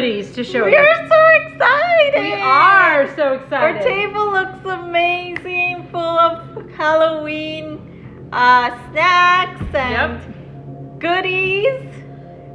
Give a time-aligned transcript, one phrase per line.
[0.00, 1.08] goodies to show We're you.
[1.08, 2.20] so excited.
[2.22, 3.76] We are so excited.
[3.76, 11.92] Our table looks amazing, full of Halloween uh, snacks and goodies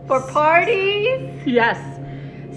[0.08, 1.46] for parties.
[1.46, 1.80] Yes.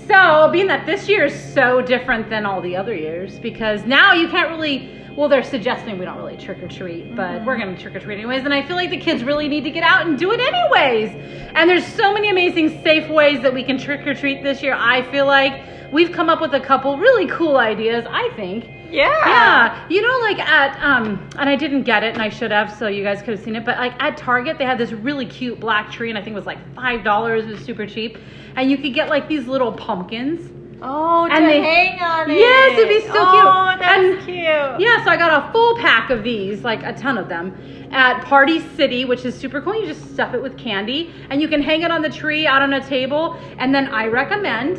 [0.07, 4.15] So, being that this year is so different than all the other years, because now
[4.15, 7.75] you can't really, well, they're suggesting we don't really trick or treat, but we're going
[7.75, 8.45] to trick or treat anyways.
[8.45, 11.11] And I feel like the kids really need to get out and do it anyways.
[11.57, 14.77] And there's so many amazing, safe ways that we can trick or treat this year.
[14.79, 18.71] I feel like we've come up with a couple really cool ideas, I think.
[18.93, 19.11] Yeah.
[19.27, 22.73] Yeah, you know, like at um, and I didn't get it, and I should have,
[22.73, 23.65] so you guys could have seen it.
[23.65, 26.39] But like at Target, they had this really cute black tree, and I think it
[26.39, 27.45] was like five dollars.
[27.45, 28.17] It was super cheap,
[28.55, 30.49] and you could get like these little pumpkins.
[30.81, 32.39] Oh, And they- hang on it.
[32.39, 33.45] Yes, it'd be so cute.
[33.45, 34.37] Oh, that's And- cute.
[34.37, 37.57] Yeah, so I got a full pack of these, like a ton of them,
[37.91, 39.75] at Party City, which is super cool.
[39.75, 42.63] You just stuff it with candy, and you can hang it on the tree out
[42.63, 43.37] on a table.
[43.59, 44.79] And then I recommend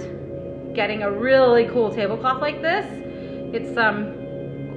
[0.76, 2.86] getting a really cool tablecloth like this.
[3.54, 4.14] It's um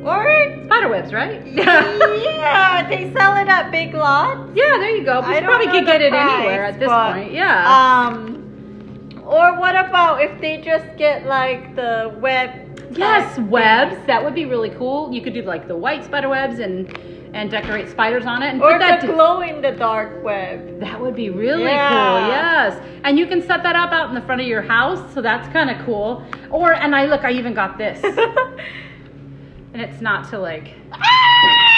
[0.04, 0.24] Or
[0.64, 1.46] spider webs, right?
[1.46, 4.50] yeah, they sell it at Big Lots.
[4.54, 5.20] Yeah, there you go.
[5.28, 7.32] You probably could get it anywhere at this point.
[7.32, 7.68] Yeah.
[7.70, 8.41] Um,
[9.32, 12.50] or what about if they just get like the web?
[12.96, 13.96] yes, webs.
[13.96, 14.06] thing?
[14.06, 15.12] That would be really cool.
[15.12, 16.96] You could do like the white spider webs and
[17.34, 18.50] and decorate spiders on it.
[18.50, 20.80] And Or put that the glow in the dark web.
[20.80, 21.88] that would be really Yeah.
[21.88, 22.28] cool.
[22.28, 23.00] Yes.
[23.04, 25.48] And you can set that up out in the front of your house, so that's
[25.50, 26.22] kind of cool.
[26.50, 27.98] Or and I look, I even got this.
[29.72, 31.68] and it's not to like ah!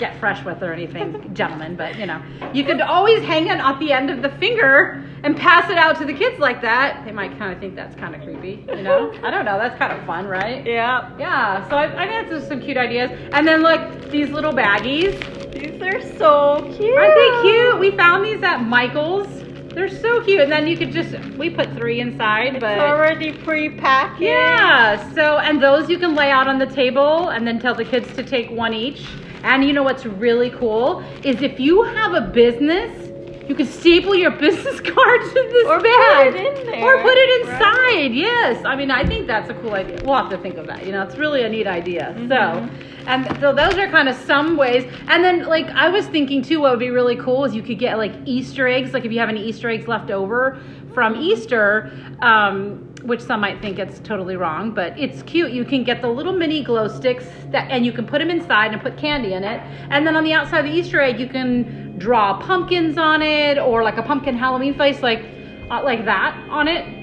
[0.00, 2.20] Get fresh with or anything, gentlemen, but you know,
[2.52, 5.96] you could always hang it at the end of the finger and pass it out
[5.98, 7.04] to the kids like that.
[7.04, 9.12] They might kind of think that's kind of creepy, you know?
[9.22, 9.58] I don't know.
[9.58, 10.66] That's kind of fun, right?
[10.66, 11.68] yeah, Yeah.
[11.68, 13.10] So I, I think that's some cute ideas.
[13.32, 15.12] And then look, these little baggies.
[15.52, 16.96] these are so cute.
[16.96, 17.78] Aren't they cute?
[17.78, 19.28] We found these at Michael's.
[19.74, 20.40] They're so cute.
[20.40, 24.22] And then you could just we put three inside, It's but already pre-packaged.
[24.22, 25.12] yeah.
[25.14, 28.12] So and those you can lay out on the table and then tell the kids
[28.16, 29.06] to take one each.
[29.42, 33.08] And you know what's really cool is if you have a business,
[33.48, 37.14] you can staple your business card to this Or put it in there, Or put
[37.16, 37.60] it right?
[38.00, 38.14] inside.
[38.14, 38.64] Yes.
[38.64, 39.98] I mean, I think that's a cool idea.
[40.04, 40.86] We'll have to think of that.
[40.86, 42.14] You know, it's really a neat idea.
[42.16, 42.28] Mm-hmm.
[42.28, 44.84] So, and so those are kind of some ways.
[45.08, 47.78] And then, like, I was thinking too, what would be really cool is you could
[47.78, 48.92] get like Easter eggs.
[48.92, 50.60] Like, if you have any Easter eggs left over
[50.94, 51.90] from Easter,
[52.20, 55.52] um, which some might think it's totally wrong, but it's cute.
[55.52, 58.72] You can get the little mini glow sticks that, and you can put them inside
[58.72, 59.60] and put candy in it.
[59.90, 63.58] And then on the outside of the Easter egg, you can draw pumpkins on it
[63.58, 65.24] or like a pumpkin Halloween face, like
[65.70, 67.00] uh, like that on it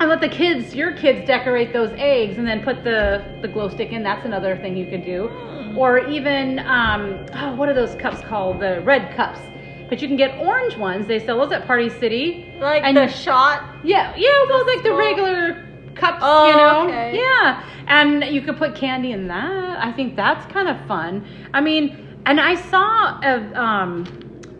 [0.00, 3.68] and let the kids, your kids, decorate those eggs, and then put the the glow
[3.68, 4.02] stick in.
[4.02, 5.28] That's another thing you could do.
[5.76, 8.60] Or even, um, oh, what are those cups called?
[8.60, 9.40] The red cups.
[9.88, 11.06] But you can get orange ones.
[11.06, 12.54] They sell those at Party City.
[12.60, 13.62] Like And the you- shot.
[13.84, 16.86] Yeah, yeah, well, like the regular cups, Oh, you know.
[16.88, 17.16] okay.
[17.16, 19.78] Yeah, and you could put candy in that.
[19.84, 21.24] I think that's kind of fun.
[21.54, 24.04] I mean, and I saw a, um,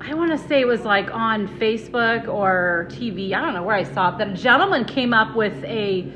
[0.00, 3.34] I want to say it was like on Facebook or TV.
[3.34, 4.19] I don't know where I saw it.
[4.19, 6.10] That a gentleman came up with a,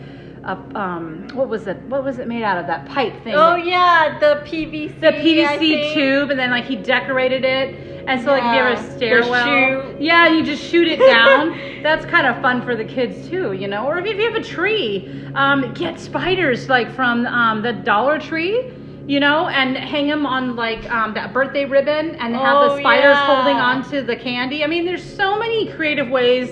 [0.44, 1.76] a um, what was it?
[1.82, 2.66] What was it made out of?
[2.66, 3.34] That pipe thing.
[3.34, 5.00] Oh yeah, the PVC.
[5.00, 7.74] the PVC tube, and then like he decorated it.
[8.08, 11.56] And so like you Yeah, have a stairwell, yeah, you just shoot it down.
[11.84, 13.86] That's kind of fun for the kids too, you know.
[13.86, 18.72] Or if you have a tree, um, get spiders like from um, the Dollar Tree,
[19.06, 22.80] you know, and hang them on like um, that birthday ribbon, and have Oh, the
[22.80, 23.26] spiders yeah.
[23.26, 24.64] holding onto the candy.
[24.64, 26.50] I mean, there's so many creative ways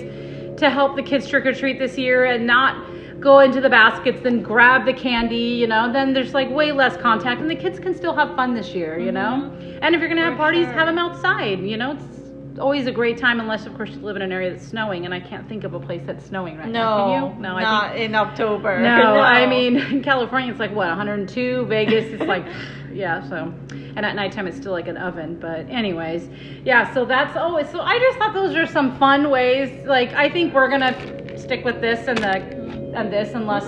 [0.57, 2.85] to help the kids trick or treat this year, and not
[3.21, 6.97] go into the baskets, then grab the candy, you know, then there's like way less
[6.97, 9.49] contact and the kids can still have fun this year, you know?
[9.51, 9.79] Mm-hmm.
[9.83, 10.73] And if you're gonna have For parties, sure.
[10.73, 11.91] have them outside, you know?
[11.91, 15.05] It's always a great time unless of course you live in an area that's snowing
[15.05, 17.05] and I can't think of a place that's snowing right now.
[17.07, 17.41] No, Can you?
[17.41, 18.79] No, I not think in October.
[18.81, 21.65] no, I mean in California it's like what 102.
[21.67, 22.45] Vegas it's like
[22.93, 23.27] yeah.
[23.29, 23.53] So
[23.95, 25.37] and at nighttime it's still like an oven.
[25.39, 26.29] But anyways,
[26.65, 26.93] yeah.
[26.93, 27.69] So that's always.
[27.69, 29.85] So I just thought those are some fun ways.
[29.85, 32.60] Like I think we're gonna stick with this and the
[32.93, 33.65] and this unless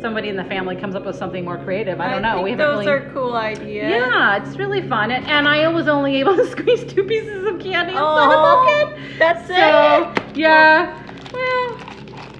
[0.00, 2.00] somebody in the family comes up with something more creative.
[2.00, 2.34] I don't know.
[2.36, 2.92] Think we those really.
[2.92, 3.90] are cool ideas.
[3.90, 7.58] yeah, it's really fun, and, and I was only able to squeeze two pieces of
[7.60, 9.18] candy inside Oh, a bucket.
[9.18, 10.36] that's So it.
[10.36, 11.02] yeah,
[11.32, 11.80] well,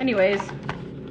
[0.01, 0.41] anyways,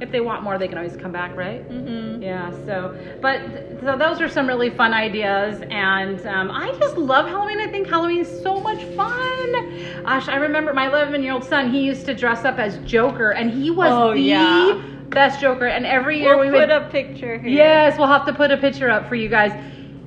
[0.00, 1.68] if they want more, they can always come back, right?
[1.68, 2.22] Mm-hmm.
[2.22, 3.40] Yeah, so, but,
[3.80, 7.60] so those are some really fun ideas, and um, I just love Halloween.
[7.60, 10.02] I think Halloween is so much fun.
[10.04, 13.30] Gosh, I remember my 11 year old son, he used to dress up as Joker,
[13.32, 14.82] and he was Oh, the yeah.
[15.08, 16.70] best Joker, and every year We'll we put would.
[16.70, 17.50] a picture here.
[17.50, 19.52] Yes, we'll have to put a picture up for you guys.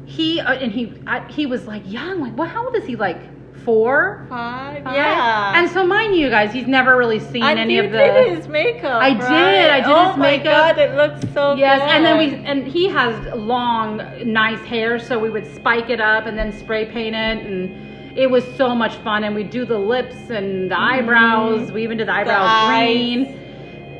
[0.06, 2.96] He, uh, and he, I, he was like young, like, what, how old is he,
[2.96, 3.18] like
[3.63, 4.25] four?
[4.30, 4.84] Five.
[4.84, 4.96] Five?
[4.96, 5.54] Yeah.
[5.58, 8.04] And so, mind you guys, he's never really seen any of the.
[8.04, 9.02] I did his makeup.
[9.02, 9.22] I did.
[9.22, 10.18] I did oh his makeup.
[10.18, 11.90] Oh my god, it looks so Yes, good.
[11.90, 16.25] and then we and he has long, nice hair, so we would spike it up
[16.25, 19.24] and then spray paint it, and it was so much fun.
[19.24, 20.84] And we do the lips and the mm-hmm.
[20.84, 21.72] eyebrows.
[21.72, 22.88] We even did the eyebrows eyes.
[22.88, 23.41] green.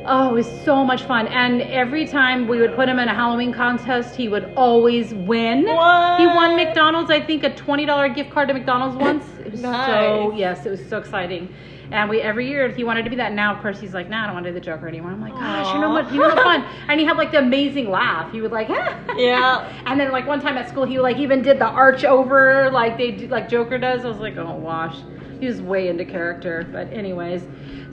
[0.04, 1.26] Oh, it was so much fun.
[1.28, 5.64] And every time we would put him in a Halloween contest, he would always win.
[5.64, 6.20] What?
[6.20, 9.24] He won McDonald's, I think, a twenty dollar gift card to McDonald's once.
[9.44, 11.54] It was so yes, it was so exciting.
[11.90, 13.32] And we every year he wanted to be that.
[13.32, 15.10] Now, of course, he's like, nah, I don't want to do the Joker anymore.
[15.10, 16.10] I'm like, gosh, you know what?
[16.12, 16.64] You know what fun?
[16.88, 18.32] And he had like the amazing laugh.
[18.32, 18.68] He would like,
[19.16, 19.70] Yeah.
[19.84, 22.96] And then like one time at school, he like even did the arch over like
[22.96, 24.04] they do, like Joker does.
[24.04, 24.96] I was like, oh gosh,
[25.38, 26.66] he was way into character.
[26.72, 27.42] But anyways,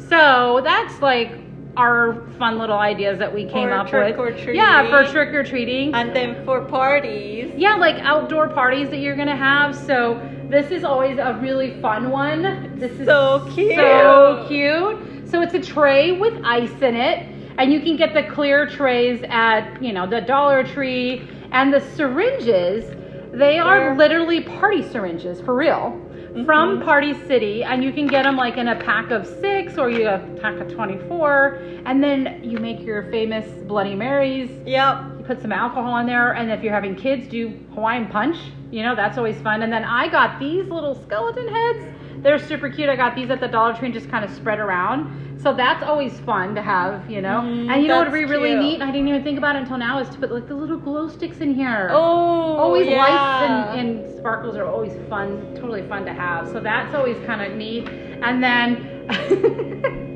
[0.08, 1.32] so that's like
[1.80, 4.46] our fun little ideas that we came For up trick with.
[4.46, 5.96] or Yeah, for trick or treating.
[5.96, 7.52] And then for parties.
[7.56, 9.74] Yeah, like outdoor parties that you're gonna have.
[9.76, 12.78] So this is always a really fun one.
[12.78, 13.76] This is So cute.
[13.76, 15.30] So cute.
[15.30, 17.26] So it's a tray with ice in it,
[17.58, 21.28] and you can get the clear trays at you know the Dollar Tree.
[21.52, 22.86] And the syringes,
[23.32, 26.00] they are They're- literally party syringes for real.
[26.46, 26.86] From mm-hmm.
[26.86, 30.06] Party City, and you can get them like in a pack of six or you
[30.06, 35.19] have a pack of 24, and then you make your famous Bloody Marys Yep.
[35.30, 38.36] Put some alcohol in there and if you're having kids do hawaiian punch.
[38.72, 39.62] You know that's always fun.
[39.62, 41.86] And then i got these little skeleton heads.
[42.24, 42.90] They're super cute.
[42.90, 45.40] I got these at the dollar tree and just kind of spread around.
[45.42, 47.42] So that's always fun to have you know?
[47.42, 48.62] Mm, and you know what would be really cute.
[48.62, 48.82] neat?
[48.82, 51.08] I didn't even think about it until now is to put like the little glow
[51.08, 51.90] sticks in here.
[51.92, 52.98] Oh, always yeah.
[52.98, 56.48] lights and, and sparkles are always fun totally fun to have.
[56.48, 57.88] So that's always kind of neat.
[57.88, 60.06] And then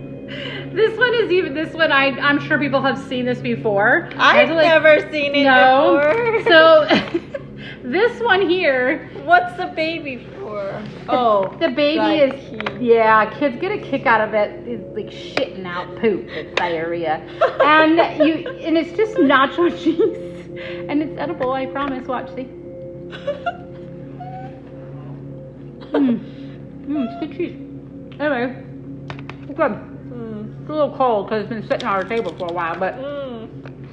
[0.74, 4.50] this one is even this one I, i'm sure people have seen this before I've
[4.50, 5.98] like, never seen it no.
[5.98, 6.44] before.
[6.44, 7.20] So
[7.84, 10.82] this one here, what's the baby for?
[11.10, 14.68] Oh, the baby like is he- yeah, kids get a kick out of it.
[14.68, 17.16] It's like shitting out poop, it's diarrhea,
[17.64, 20.00] and you and it's just nacho cheese,
[20.90, 21.52] and it's edible.
[21.52, 22.08] I promise.
[22.08, 22.48] Watch see.
[25.94, 26.20] Mm.
[26.88, 28.20] Mm, it's good cheese.
[28.20, 28.64] Anyway,
[29.56, 29.93] good.
[30.64, 32.78] Mm, It's a little cold because it's been sitting on our table for a while,
[32.80, 33.50] but mm.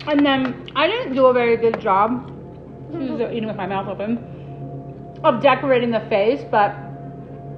[0.06, 2.31] And then I didn't do a very good job,
[2.94, 4.17] eating with my mouth open,
[5.22, 6.70] of decorating the face, but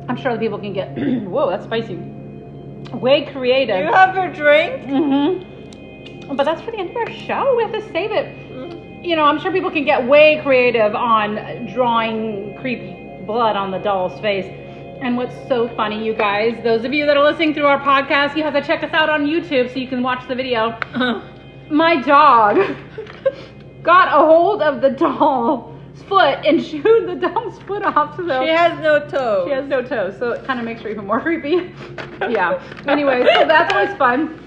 [0.08, 1.94] I'm sure the people can get, whoa, that's spicy.
[2.92, 3.78] Way creative.
[3.78, 4.84] You have your drink?
[4.84, 7.54] hmm But that's for the end of our show.
[7.56, 8.26] We have to save it.
[8.50, 9.04] Mm.
[9.04, 13.78] You know, I'm sure people can get way creative on drawing creepy blood on the
[13.78, 14.46] doll's face.
[15.02, 18.36] And what's so funny, you guys, those of you that are listening through our podcast,
[18.36, 21.20] you have to check us out on YouTube so you can watch the video uh-huh.
[21.70, 22.76] my dog
[23.82, 25.76] got a hold of the doll's
[26.08, 28.16] foot and chewed the doll's foot off.
[28.16, 29.44] So She has no toe.
[29.48, 31.74] she has no toes, so it kind of makes her even more creepy.
[32.30, 32.62] yeah.
[32.86, 34.38] Anyway, so that's always fun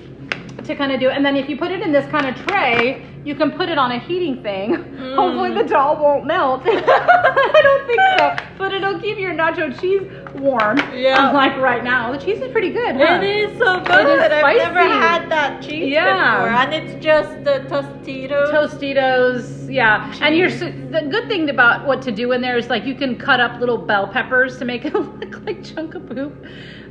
[0.64, 1.10] to kind of do.
[1.10, 3.78] And then if you put it in this kind of tray, you can put it
[3.78, 4.76] on a heating thing.
[4.76, 5.16] Mm.
[5.16, 6.62] Hopefully the doll won't melt.
[6.66, 10.04] I don't think so, but it'll keep your nacho cheese
[10.40, 10.78] warm.
[10.94, 11.30] Yeah.
[11.30, 12.96] Unlike right now, the cheese is pretty good.
[12.96, 13.20] Huh?
[13.22, 13.90] It is so good.
[13.90, 14.58] I've spicy.
[14.58, 16.36] never had that cheese Yeah.
[16.36, 18.52] before, and it's just the Tostitos.
[18.52, 20.14] Tostitos, yeah.
[20.22, 23.16] And you're the good thing about what to do in there is like you can
[23.18, 26.46] cut up little bell peppers to make it look like chunk of poop.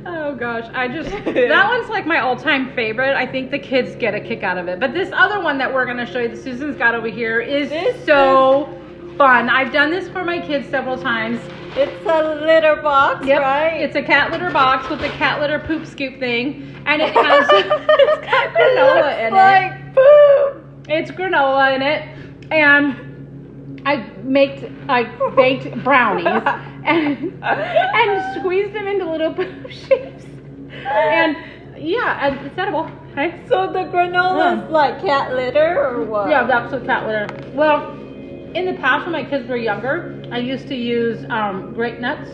[0.05, 3.15] Oh gosh, I just that one's like my all-time favorite.
[3.15, 4.79] I think the kids get a kick out of it.
[4.79, 7.69] But this other one that we're gonna show you, that Susan's got over here, is
[7.69, 8.69] This so
[9.17, 9.49] fun.
[9.49, 11.39] I've done this for my kids several times.
[11.77, 13.81] It's a litter box, Yep, right?
[13.81, 17.47] it's a cat litter box with a cat litter poop scoop thing, and it has
[17.51, 19.33] it's got granola it in looks it.
[19.33, 20.63] like poop.
[20.87, 22.07] It's granola in it,
[22.51, 25.03] and I baked I
[25.35, 26.25] baked brownies
[26.85, 30.25] and and squeezed them into little poop shapes.
[30.85, 31.35] And
[31.77, 32.89] yeah, and it's edible.
[33.11, 33.41] Okay.
[33.49, 34.65] So the granola Yeah.
[34.65, 36.29] is like cat litter or what?
[36.29, 37.27] Yeah, that's what cat litter.
[37.53, 37.97] Well,
[38.55, 42.29] in the past when my kids were younger, I used to use um, grape nuts.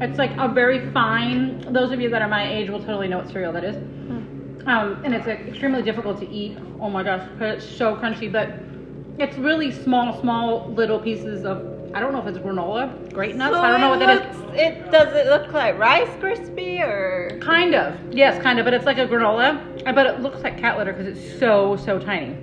[0.00, 1.60] It's like a very fine.
[1.72, 3.76] Those of you that are my age will totally know what cereal that is.
[4.66, 6.58] Um, and it's like, extremely difficult to eat.
[6.80, 8.30] Oh my gosh, it's so crunchy.
[8.32, 8.48] But
[9.18, 11.62] it's really small, small little pieces of.
[11.94, 13.54] I don't know if it's granola, grape nuts.
[13.54, 14.36] So I don't know what that is.
[14.36, 17.38] looks, It does it look like Rice Krispie or?
[17.40, 18.64] Kind of, yes, kind of.
[18.64, 19.86] But it's like a granola.
[19.86, 22.36] uh, But it looks like cat litter because it's so, so tiny.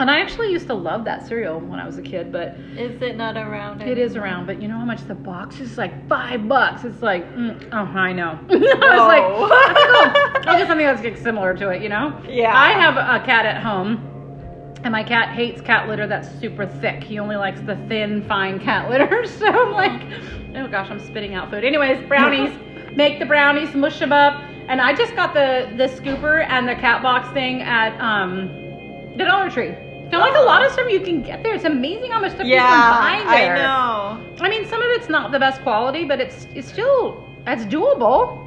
[0.00, 3.00] And I actually used to love that cereal when I was a kid, but Is
[3.02, 3.82] it not around?
[3.82, 5.76] It is around, but you know how much the box is?
[5.76, 6.84] Like five bucks.
[6.84, 8.38] It's like, mm, oh, I know.
[8.50, 9.74] I was like,
[10.34, 12.20] think I'll, I'll get something that's similar to it, you know?
[12.26, 12.56] Yeah.
[12.56, 13.96] I have a cat at home,
[14.82, 17.04] and my cat hates cat litter that's super thick.
[17.04, 19.24] He only likes the thin, fine cat litter.
[19.26, 20.02] So I'm like,
[20.56, 21.64] oh gosh, I'm spitting out food.
[21.64, 22.50] Anyways, brownies.
[22.96, 24.34] Make the brownies, mush them up,
[24.68, 28.61] and I just got the the scooper and the cat box thing at um
[29.16, 29.74] the Dollar Tree.
[30.10, 31.54] So like a lot of stuff you can get there.
[31.54, 33.56] It's amazing how much stuff Yeah, you can buy there.
[33.56, 34.34] I know.
[34.40, 38.38] I mean, some of it's not the best quality, but it's it's still it's doable.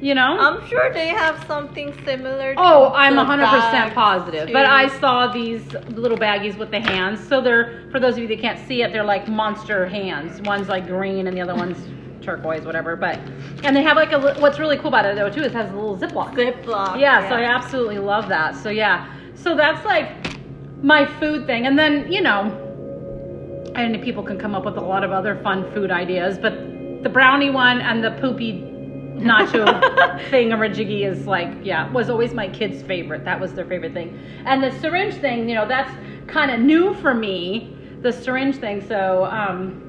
[0.00, 0.36] You know.
[0.36, 2.54] I'm sure they have something similar.
[2.56, 4.48] oh, to I'm 100% positive.
[4.48, 4.52] too.
[4.52, 7.24] But I saw these little baggies with the hands.
[7.28, 10.42] So they're for those of you that can't see it, they're like monster hands.
[10.42, 11.78] One's like green and the other one's
[12.20, 12.96] turquoise, whatever.
[12.96, 13.20] But
[13.62, 15.70] and they have like a what's really cool about it though too is it has
[15.70, 16.34] a little Ziploc.
[16.34, 16.98] Ziploc.
[16.98, 18.56] Yeah, so I absolutely love that.
[18.56, 20.10] So yeah, so that's like
[20.82, 22.50] my food thing, and then you know,
[23.74, 26.52] and people can come up with a lot of other fun food ideas, but
[27.02, 28.68] the brownie one and the poopy
[29.16, 29.64] nacho
[30.30, 33.24] thing thingamajiggy is like yeah was always my kids' favorite.
[33.24, 35.92] That was their favorite thing, and the syringe thing, you know, that's
[36.26, 37.76] kind of new for me.
[38.02, 39.88] The syringe thing, so um,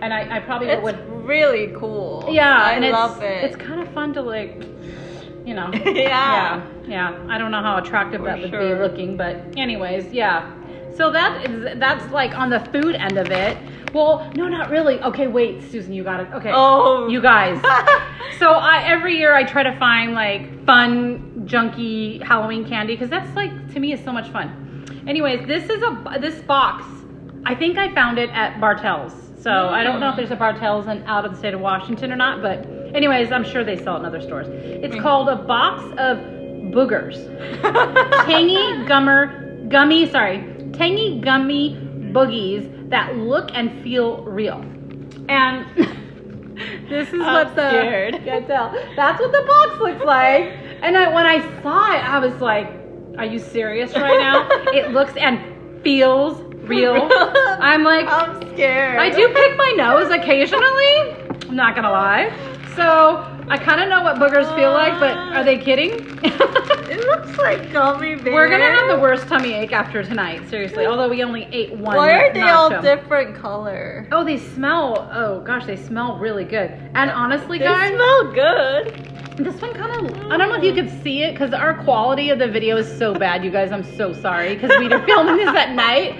[0.00, 2.26] and I, I probably It's would really cool.
[2.30, 3.44] yeah, I and it's, love it.
[3.44, 4.62] It's kind of fun to like,
[5.46, 5.70] you know.
[5.86, 5.92] Yeah.
[5.94, 6.66] yeah.
[6.86, 7.26] Yeah.
[7.28, 8.74] I don't know how attractive For that would sure.
[8.74, 10.52] be looking, but anyways, yeah.
[10.94, 13.56] So that is that's like on the food end of it.
[13.94, 15.00] Well, no, not really.
[15.00, 16.28] Okay, wait, Susan, you got it.
[16.32, 16.50] Okay.
[16.52, 17.08] Oh.
[17.08, 17.56] You guys.
[18.38, 23.34] so I every year I try to find like fun, junky Halloween candy because that's
[23.36, 25.04] like to me is so much fun.
[25.06, 26.84] Anyways, this is a this box.
[27.44, 29.14] I think I found it at Bartell's.
[29.40, 30.22] So I don't know if hmm.
[30.22, 33.44] there's a Bartell's in, out of the state of Washington or not, but anyways, I'm
[33.44, 34.48] sure they sell it in other stores.
[34.50, 36.18] It's called a box of
[36.72, 37.16] boogers.
[38.26, 38.56] tangy
[38.88, 40.38] gummer gummy, sorry,
[40.72, 41.76] tangy gummy
[42.12, 44.64] boogies that look and feel real.
[45.28, 45.66] And
[46.88, 48.14] this is I'm what the scared.
[48.24, 48.72] can't tell.
[48.96, 50.44] That's what the box looks like.
[50.82, 52.68] And I, when I saw it, I was like,
[53.18, 57.08] "Are you serious right now?" it looks and feels real.
[57.12, 58.98] I'm like, I'm scared.
[58.98, 61.48] I do pick my nose occasionally.
[61.48, 62.55] I'm not gonna lie.
[62.76, 66.18] So I kind of know what boogers feel like, but are they kidding?
[66.88, 68.32] It looks like gummy bears.
[68.32, 70.86] We're gonna have the worst tummy ache after tonight, seriously.
[70.86, 71.96] Although we only ate one.
[71.96, 74.06] Why are they all different color?
[74.12, 75.08] Oh, they smell.
[75.12, 76.70] Oh gosh, they smell really good.
[76.94, 79.36] And honestly, They guys, smell good.
[79.36, 80.16] this one kind of.
[80.30, 82.98] I don't know if you could see it because our quality of the video is
[82.98, 83.72] so bad, you guys.
[83.72, 86.14] I'm so sorry because we were filming this at night.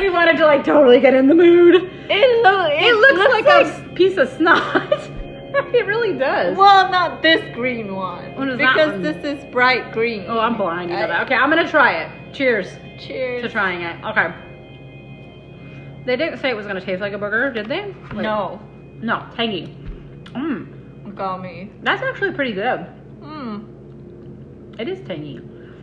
[0.00, 1.74] We wanted to like totally get in the mood.
[1.74, 5.10] It, look, it, It looks, like, a piece of snot.
[5.74, 6.56] it really does.
[6.56, 8.34] Well, not this green one.
[8.36, 9.02] What is that because one?
[9.02, 10.24] this is bright green.
[10.28, 10.90] Oh, I'm blind.
[10.90, 11.22] You know that.
[11.26, 12.34] Okay, I'm gonna try it.
[12.34, 12.68] Cheers
[12.98, 13.42] Cheers.
[13.42, 14.04] to trying it.
[14.04, 14.32] Okay.
[16.04, 17.94] They didn't say it was gonna taste like a burger, did they?
[18.12, 18.60] Like- No,
[19.00, 19.76] No, tangy.
[20.24, 21.14] Mmm.
[21.14, 21.70] gummy.
[21.82, 22.86] That's actually pretty good.
[23.20, 24.80] Mm.
[24.80, 25.40] It is tangy.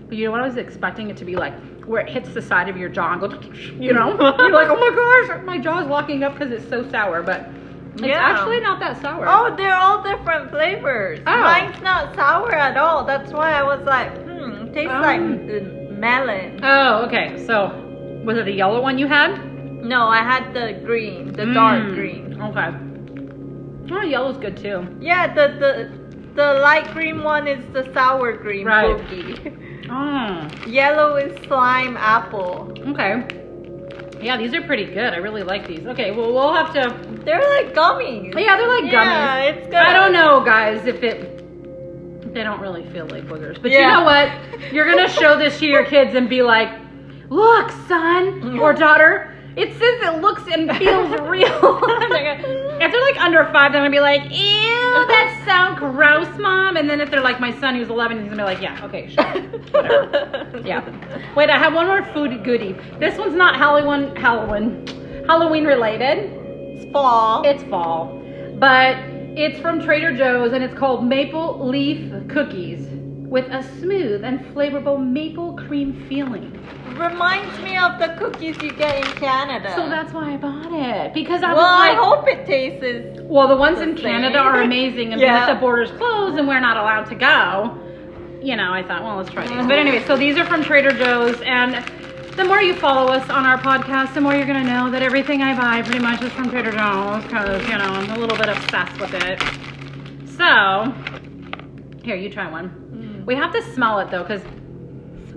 [0.07, 1.53] But you know what I was expecting it to be like
[1.85, 3.33] where it hits the side of your jaw and goes,
[3.79, 4.09] you know?
[4.39, 7.47] You're like, oh my gosh, my jaw's locking up because it's so sour, but
[7.96, 8.19] it's Yeah.
[8.22, 9.25] actually not that sour.
[9.27, 11.19] Oh, they're all different flavors.
[11.25, 11.41] Oh.
[11.41, 13.03] Mine's not sour at all.
[13.05, 15.01] That's why I was like, hmm, tastes Um.
[15.01, 15.22] like
[16.00, 16.60] melon.
[16.63, 17.43] Oh, okay.
[17.46, 17.72] So
[18.24, 19.31] was it the yellow one you had?
[19.84, 22.41] No, I had the green, the dark Mm, green.
[22.41, 22.69] Okay.
[23.91, 24.86] Oh, yellow's good too.
[25.01, 25.89] Yeah, the the
[26.36, 28.98] the light green one is the sour green Right.
[28.98, 29.55] boogie.
[29.91, 32.72] Oh, Yellow is slime apple.
[32.89, 33.24] okay.
[34.21, 35.13] Yeah, these are pretty good.
[35.13, 35.85] I really like these.
[35.85, 37.23] Okay, well, we'll have to.
[37.23, 38.33] They're like gummies.
[38.35, 38.91] Yeah, they're like gummies.
[38.91, 39.75] Yeah, it's good.
[39.75, 41.35] I don't know, guys, if it.
[42.33, 43.59] They don't really feel like boogers.
[43.61, 44.29] But you know what?
[44.71, 46.69] You're going to show this to your kids and be like,
[47.29, 51.79] look, son or daughter, it says it looks and feels real.
[52.82, 56.77] If they're like under five, they're to be like, ew, that sound gross, mom.
[56.77, 59.10] And then if they're like my son who's 11, he's to be like, yeah, okay,
[59.10, 59.24] sure.
[59.72, 60.62] Whatever.
[60.65, 60.84] Yeah.
[61.36, 62.74] Wait, I have one more food goodie.
[63.00, 64.86] This one's not Halloween, Halloween,
[65.25, 66.32] Halloween related.
[66.75, 67.44] It's fall.
[67.46, 68.22] It's fall,
[68.60, 68.98] but
[69.38, 72.86] it's from Trader Joe's and it's called Maple Leaf Cookies
[73.29, 76.51] with a smooth and flavorful maple cream feeling.
[76.98, 79.71] reminds me of the cookies you get in Canada.
[79.75, 83.21] So that's why I bought it because I well, was like, I hope it tastes.
[83.24, 84.03] well, the ones the in same.
[84.05, 85.45] Canada are amazing, and Yeah.
[85.48, 87.77] with the borders closed and we're not allowed to go,
[88.41, 89.65] you know, I thought, well, let's try these.
[89.67, 91.86] But anyway, so these are from Trader Joe's, and
[92.36, 95.43] the more you follow us on our podcast, the more you're gonna know that everything
[95.43, 98.50] I buy pretty much is from Trader Joe's because you know I'm a little bit
[98.50, 99.39] obsessed with it.
[100.38, 100.93] So,
[102.03, 102.88] here, you try one.
[103.25, 104.41] We have to smell it though, because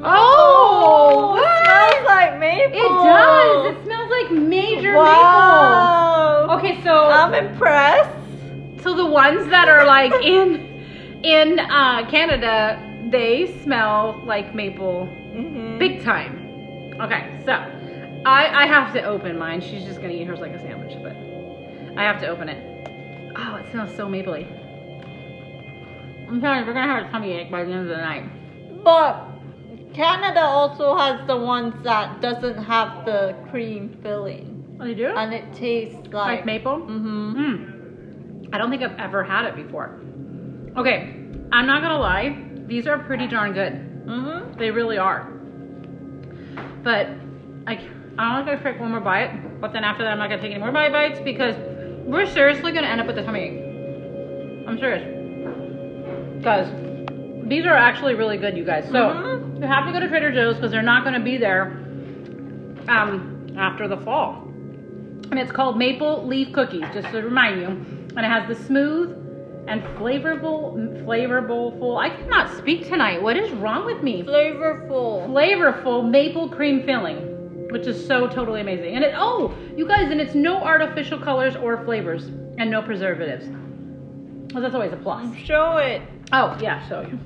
[0.04, 2.72] Oh, it smells like maple.
[2.74, 3.76] it does.
[3.76, 6.46] It smells like major wow.
[6.46, 6.56] maple.
[6.58, 8.10] Okay, so I'm impressed.
[8.82, 15.78] So the ones that are like in in uh, Canada, they smell like maple Mhm.
[15.78, 16.96] big time.
[17.00, 17.52] Okay, so
[18.24, 19.60] I I have to open mine.
[19.60, 21.14] She's just gonna eat hers like a sandwich, but
[21.96, 22.58] I have to open it.
[23.36, 24.46] Oh, it smells so mapley.
[26.32, 28.82] I'm telling you, we're gonna have a tummy ache by the end of the night.
[28.82, 29.26] But
[29.92, 35.06] Canada also has the ones that doesn't have the cream filling, Oh, you do?
[35.08, 36.46] and it tastes like like.
[36.46, 36.78] maple?
[36.78, 37.36] Mm-hmm.
[37.38, 38.48] Mm.
[38.54, 40.00] I don't think I've ever had it before.
[40.78, 41.14] Okay,
[41.52, 42.42] I'm not gonna lie.
[42.66, 43.74] These are pretty darn good.
[44.06, 44.58] Mm-hmm.
[44.58, 45.24] They really are.
[46.82, 47.08] But
[47.66, 47.74] I,
[48.18, 49.60] I'm gonna take one more bite.
[49.60, 51.54] But then after that, I'm not gonna take any more bite bites because
[52.06, 54.66] we're seriously gonna end up with a tummy ache.
[54.66, 55.18] I'm serious.
[56.42, 56.66] Because
[57.48, 58.84] these are actually really good, you guys.
[58.86, 59.60] So Mhm.
[59.60, 61.72] you have to go to Trader Joe's because they're not gonna be there
[62.88, 64.42] um, after the fall.
[65.30, 67.66] And it's called Maple Leaf Cookies, just to remind you.
[68.16, 69.16] And it has the smooth
[69.68, 71.96] and flavorful, flavorful, full.
[71.96, 73.22] I cannot speak tonight.
[73.22, 74.24] What is wrong with me?
[74.24, 75.28] Flavorful.
[75.28, 78.96] flavorful maple cream filling, which is so totally amazing.
[78.96, 82.26] And it oh, you guys, and it's no artificial colors or flavors
[82.58, 83.46] and no preservatives.
[84.52, 85.34] Well, that's always a plus.
[85.36, 86.02] Show it.
[86.32, 87.18] Oh yeah, show you.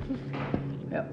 [0.90, 1.12] Yep,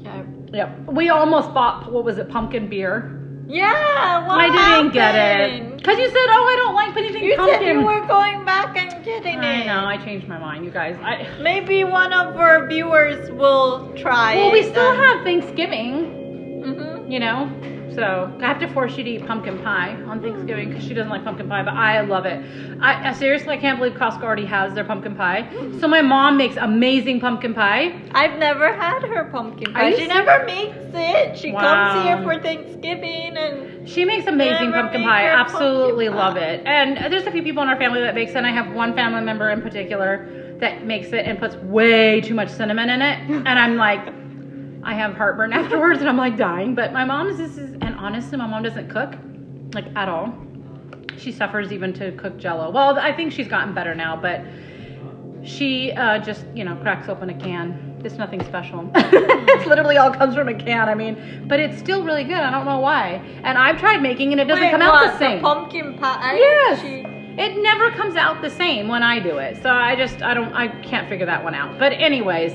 [0.00, 0.22] Okay.
[0.52, 0.86] yep.
[0.86, 3.20] We almost bought what was it, pumpkin beer?
[3.46, 4.26] Yeah.
[4.30, 7.60] I didn't get it because you said, oh, I don't like anything You pumpkin.
[7.60, 9.66] said you were going back and getting I it.
[9.66, 9.84] know.
[9.84, 10.96] I changed my mind, you guys.
[11.02, 16.22] I Maybe one of our viewers will try well, we still have Thanksgiving.
[16.64, 17.10] Mm-hmm.
[17.12, 17.50] you know
[17.94, 21.10] so i have to force you to eat pumpkin pie on thanksgiving because she doesn't
[21.10, 22.44] like pumpkin pie but i love it
[22.80, 25.48] I, I seriously i can't believe costco already has their pumpkin pie
[25.80, 29.90] so my mom makes amazing pumpkin pie I've never had her pumpkin pie.
[29.90, 30.08] She serious?
[30.14, 31.36] never makes it.
[31.36, 31.60] She Wow.
[31.60, 36.40] comes here for Thanksgiving and she makes amazing pumpkin pie absolutely pumpkin love pie.
[36.40, 38.72] it and there's a few people in our family that makes it and i have
[38.74, 40.28] one family member in particular
[40.60, 44.08] that makes it and puts way too much cinnamon in it and i'm like
[44.86, 46.74] I have heartburn afterwards and I'm like dying.
[46.74, 47.73] But my mom's this is
[48.04, 49.14] honestly my mom doesn't cook
[49.74, 50.32] like at all.
[51.16, 52.70] She suffers even to cook jello.
[52.70, 54.42] Well, I think she's gotten better now, but
[55.42, 58.00] she uh, just, you know, cracks open a can.
[58.04, 58.90] It's nothing special.
[58.94, 60.88] it's literally all comes from a can.
[60.88, 62.36] I mean, but it's still really good.
[62.36, 63.22] I don't know why.
[63.42, 65.40] And I've tried making it, it doesn't Wait, come out what, the same.
[65.40, 66.36] pumpkin pie.
[66.36, 66.80] Yes.
[66.82, 67.04] She,
[67.40, 69.62] It never comes out the same when I do it.
[69.62, 71.78] So I just I don't I can't figure that one out.
[71.78, 72.52] But anyways,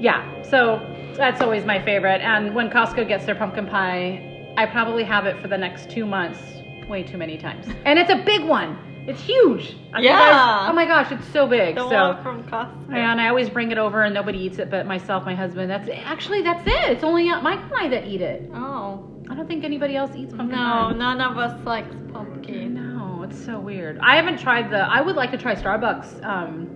[0.00, 0.42] yeah.
[0.42, 0.80] So
[1.14, 2.22] that's always my favorite.
[2.22, 4.27] And when Costco gets their pumpkin pie,
[4.58, 6.40] I probably have it for the next 2 months
[6.88, 7.66] way too many times.
[7.84, 8.76] And it's a big one.
[9.06, 9.76] It's huge.
[9.94, 10.12] I Yeah.
[10.20, 11.76] I- oh my gosh, it's so big.
[11.76, 12.92] the so from Costco.
[12.94, 15.70] and I always bring it over and nobody eats it but myself, my husband.
[15.70, 16.90] That's actually that's it.
[16.92, 18.50] It's only Mike and I that eat it.
[18.54, 19.04] Oh.
[19.30, 20.92] I don't think anybody else eats pumpkin No, pie.
[20.92, 22.74] none of us likes pumpkin.
[22.74, 23.98] No, it's so weird.
[24.02, 24.78] I haven't tried the.
[24.80, 26.68] I would like to try Starbucks um,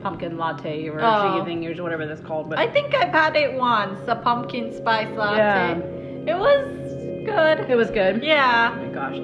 [0.00, 1.44] pumpkin latte or Oh.
[1.44, 2.48] thing or whatever that's called.
[2.50, 5.38] But I think I've had it once, a pumpkin spice latte.
[5.38, 6.34] Yeah.
[6.34, 6.87] It was
[7.24, 7.70] good.
[7.70, 8.22] it was good.
[8.22, 8.74] Yeah.
[8.74, 9.16] Oh my gosh.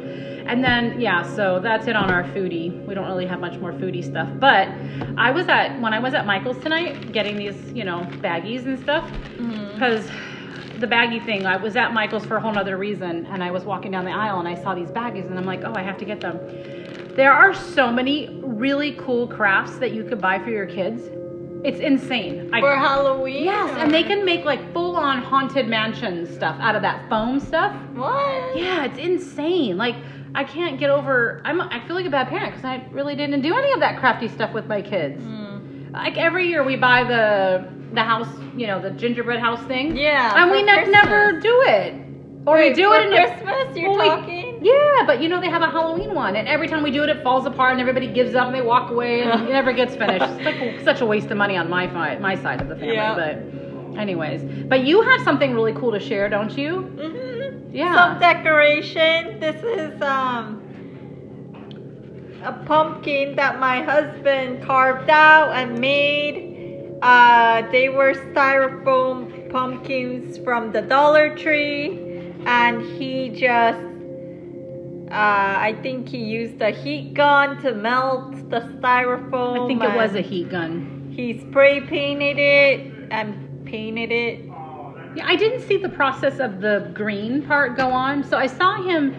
[0.46, 2.84] And then yeah, so that's it on our foodie.
[2.86, 4.28] We don't really have much more foodie stuff.
[4.38, 4.68] But
[5.16, 8.78] I was at when I was at Michael's tonight getting these you know baggies and
[8.78, 9.72] stuff mm-hmm.
[9.72, 10.08] because
[10.80, 11.46] the baggy thing.
[11.46, 14.10] I was at Michael's for a whole nother reason, and I was walking down the
[14.10, 16.38] aisle and I saw these baggies, and I'm like, oh, I have to get them.
[17.14, 21.08] There are so many really cool crafts that you could buy for your kids.
[21.64, 22.50] It's insane.
[22.52, 23.44] I- For Halloween?
[23.44, 27.40] yes, and they can make like full on haunted mansion stuff out of that foam
[27.40, 27.74] stuff.
[27.94, 28.56] What?
[28.56, 29.76] Yeah, it's insane.
[29.78, 29.96] Like
[30.34, 31.40] I can't get over.
[31.44, 31.60] I'm.
[31.60, 34.28] I feel like a bad parent because I really didn't do any of that crafty
[34.28, 35.22] stuff with my kids.
[35.24, 35.92] Mm.
[35.92, 39.96] Like every year we buy the the house, you know, the gingerbread house thing.
[39.96, 40.34] Yeah.
[40.42, 41.94] and we ne- never do it.
[42.46, 43.76] Or Wait, we do it in a- Christmas.
[43.76, 44.53] You're well, we- talking.
[44.64, 47.10] Yeah, but you know they have a Halloween one, and every time we do it,
[47.10, 49.94] it falls apart, and everybody gives up, and they walk away, and it never gets
[49.94, 50.24] finished.
[50.24, 52.94] It's like such a waste of money on my my side of the family.
[52.96, 53.14] Yeah.
[53.14, 56.80] But, anyways, but you have something really cool to share, don't you?
[56.80, 57.94] hmm Yeah.
[57.94, 59.38] Some decoration.
[59.38, 60.62] This is um
[62.42, 66.42] a pumpkin that my husband carved out and made.
[67.02, 71.98] Uh, they were styrofoam pumpkins from the Dollar Tree,
[72.46, 73.93] and he just.
[75.14, 79.62] Uh, I think he used a heat gun to melt the styrofoam.
[79.62, 81.12] I think it was a heat gun.
[81.14, 84.40] He spray painted it and painted it.
[85.14, 88.24] Yeah, I didn't see the process of the green part go on.
[88.24, 89.14] So I saw him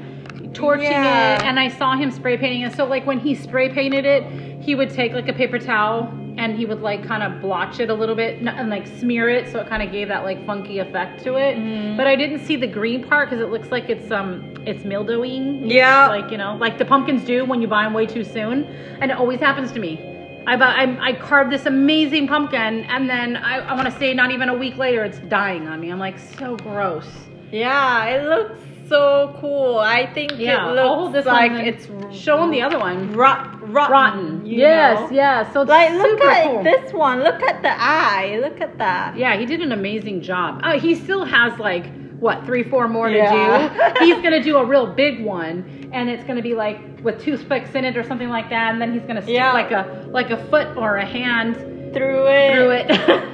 [0.56, 1.36] torching Yeah.
[1.36, 2.74] it and I saw him spray painting it.
[2.76, 4.24] So like when he spray painted it,
[4.64, 7.90] he would take like a paper towel and he would like kind of blotch it
[7.90, 10.80] a little bit and like smear it so it kind of gave that like funky
[10.80, 11.56] effect to it.
[11.58, 11.96] Mhm.
[11.98, 15.70] But I didn't see the green part because it looks like it's um it's mildewing.
[15.70, 16.08] Yeah.
[16.08, 18.64] Like you know, like the pumpkins do when you buy them way too soon,
[19.02, 20.12] and it always happens to me.
[20.48, 24.14] I, bu- I, I carved this amazing pumpkin, and then I, I want to say
[24.14, 25.90] not even a week later, it's dying on me.
[25.90, 27.08] I'm like, so gross.
[27.52, 29.78] Yeah, it looks so cool.
[29.80, 33.14] I think Yeah, it looks like it's Show them the other one.
[33.14, 33.92] rot, rotten.
[33.92, 34.46] Rotten.
[34.46, 35.16] Yes, know?
[35.16, 35.52] yeah.
[35.54, 36.64] So it's Like look at cool.
[36.64, 37.24] this one.
[37.24, 38.40] Look at the eye.
[38.42, 39.18] Look at that.
[39.18, 40.62] Yeah, he did an amazing job.
[40.64, 41.86] Oh, he still has like
[42.20, 43.94] what three, four more to Yeah.
[44.00, 44.06] do.
[44.06, 47.84] He's gonna do a real big one, and it's gonna be like with toothpicks in
[47.86, 48.72] it or something like that.
[48.72, 49.52] And then he's gonna stick Yeah.
[49.52, 51.56] like a like a foot or a hand
[51.94, 52.54] Through it.
[52.54, 53.22] through it.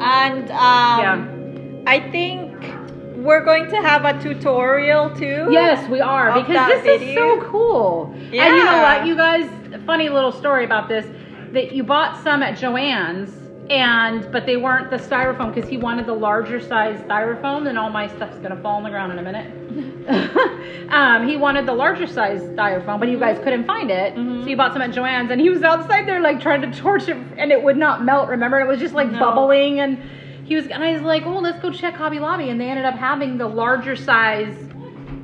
[0.00, 2.52] And um, I think
[3.24, 5.48] we're going to have a tutorial too.
[5.50, 8.12] Yes, we are because this is so cool.
[8.14, 8.98] And you know Yeah.
[8.98, 9.48] what, you guys?
[9.86, 11.06] Funny little story about this:
[11.52, 13.30] that you bought some at Joann's,
[13.70, 17.90] and but they weren't the styrofoam because he wanted the larger size styrofoam, and all
[17.90, 19.50] my stuff's gonna fall on the ground in a minute.
[20.90, 24.42] um, he wanted the larger size styrofoam, but you guys couldn't find it, Mhm.
[24.42, 27.08] so you bought some at Joann's, and he was outside there like trying to torch
[27.08, 28.28] it, and it would not melt.
[28.28, 29.18] Remember, it was just like No.
[29.18, 29.98] bubbling and.
[30.48, 32.86] He was, and I was like, "Oh, let's go check Hobby Lobby," and they ended
[32.86, 34.56] up having the larger size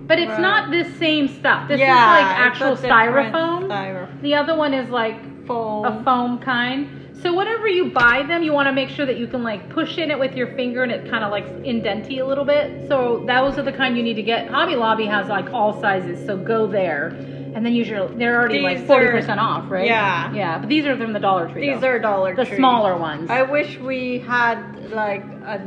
[0.07, 0.41] but it's Right.
[0.41, 1.69] not this same stuff.
[1.69, 3.69] This Yeah, is like actual styrofoam.
[3.69, 4.21] Styrofoam.
[4.23, 5.85] The other one is like Foam.
[5.87, 6.89] a foam kind.
[7.15, 9.97] So whenever you buy them, you want to make sure that you can like push
[9.97, 12.87] in it with your finger and it kind of like indenty a little bit.
[12.89, 14.49] So those are the kind you need to get.
[14.49, 17.17] Hobby Lobby has like all sizes, so go there.
[17.55, 19.87] And then usually they're already like forty percent off, right?
[19.87, 20.33] Yeah.
[20.35, 21.71] Yeah, but these are from the Dollar Tree.
[21.71, 21.89] These though.
[21.89, 22.51] are Dollar the Tree.
[22.51, 23.31] The smaller ones.
[23.31, 25.59] I wish we had like a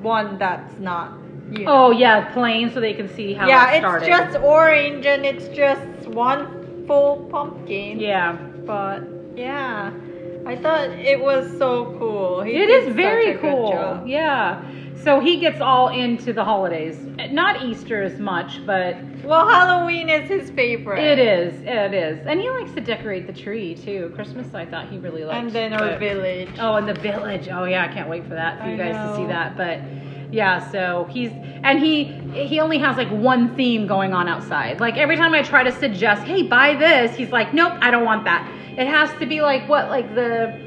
[0.00, 1.18] one that's not.
[1.50, 1.86] You oh, know.
[1.86, 5.48] oh yeah, plain so they can see how yeah, it it's just orange and it's
[5.48, 8.00] just one full pumpkin.
[8.00, 8.32] yeah.
[8.32, 9.02] But
[9.36, 9.92] yeah,
[10.46, 12.42] I thought it was so cool.
[12.42, 14.02] He It is very cool.
[14.06, 14.62] Yeah.
[15.02, 16.96] So he gets all into the holidays.
[17.30, 21.00] Not Easter as much, but Well, Halloween is his favorite.
[21.02, 21.54] it is.
[21.62, 22.24] It is.
[22.26, 24.12] And he likes to decorate the tree too.
[24.14, 25.38] Christmas, I thought he really liked.
[25.46, 26.50] And then our but- village.
[26.60, 27.48] Oh, and the village.
[27.50, 29.28] Oh yeah, I can't wait for that for you I guys to see know.
[29.28, 29.56] that.
[29.56, 29.80] But
[30.32, 31.30] yeah, so he's
[31.64, 34.78] and he he only has like one theme going on outside.
[34.80, 38.04] Like every time I try to suggest, hey, buy this, he's like, nope, I don't
[38.04, 38.48] want that.
[38.78, 40.58] It has to be like what, like the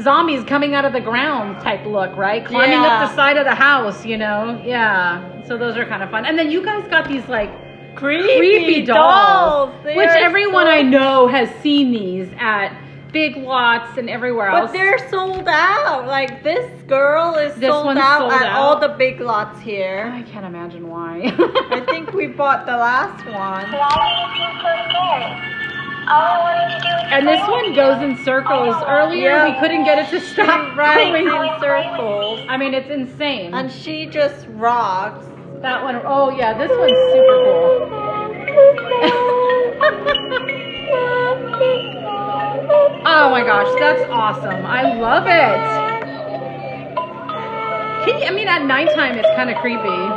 [0.00, 2.44] zombies coming out of the ground type look, right?
[2.44, 4.60] Climbing up the side of the house, you know?
[4.64, 5.42] Yeah.
[5.46, 6.24] So those are kind of fun.
[6.26, 7.50] And then you guys got these like
[7.96, 12.72] creepy, creepy dolls, They which everyone so- I know has seen these at
[13.12, 14.70] big lots and everywhere else.
[14.70, 16.06] But they're sold out.
[16.06, 18.58] Like this girl is This sold out sold at out?
[18.58, 20.10] all the big lots here.
[20.14, 21.20] I can't imagine why.
[21.70, 23.66] I think we bought the last one.
[26.08, 28.74] And this one goes in circles.
[28.86, 29.44] Earlier Yeah.
[29.54, 31.26] we couldn't get it to stop rides going.
[31.26, 32.40] in circles.
[32.48, 33.54] I mean, it's insane.
[33.54, 35.26] And she just rocks.
[35.62, 37.88] that one, oh yeah, this one's super cool.
[43.04, 44.64] oh my gosh, that's awesome.
[44.66, 45.82] I love it.
[48.04, 50.08] Can you, I mean, at nighttime it's kind of creepy.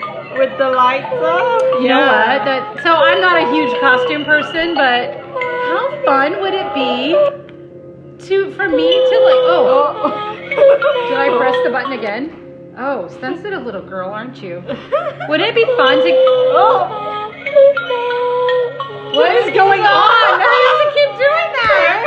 [0.40, 1.82] With the lights up.
[1.82, 2.46] You know what?
[2.46, 5.20] That so I'm not a huge costume person, but
[5.68, 7.12] how fun would it be
[8.26, 10.32] to for me to like oh
[11.10, 12.74] did I press the button again?
[12.78, 14.62] Oh, sensitive little girl, aren't you?
[15.28, 16.10] Would it be fun to
[16.56, 16.88] Oh.
[19.12, 20.40] What is going on?
[20.40, 22.00] How does it keep doing that?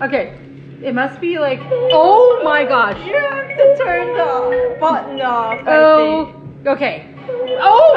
[0.00, 0.06] Okay.
[0.06, 0.38] Okay.
[0.82, 2.98] It must be like oh my gosh.
[3.58, 5.60] To turn the button off.
[5.66, 6.34] Oh
[6.66, 7.06] okay.
[7.60, 7.92] Oh.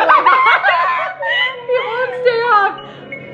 [1.67, 2.75] It won't stay off.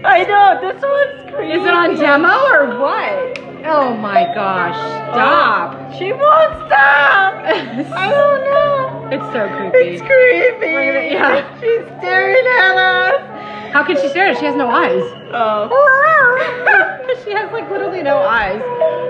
[0.04, 1.54] I know this one's creepy.
[1.54, 3.40] Is it on demo or what?
[3.66, 4.76] Oh my gosh,
[5.12, 5.94] stop.
[5.94, 7.34] She won't stop.
[7.46, 9.10] I don't know.
[9.12, 9.90] It's so creepy.
[9.90, 11.14] It's creepy.
[11.14, 11.60] Yeah.
[11.60, 13.74] She's staring at us.
[13.74, 14.40] How can she stare at us?
[14.40, 15.04] She has no eyes.
[15.34, 16.88] Oh.
[17.24, 18.62] she has like literally no eyes.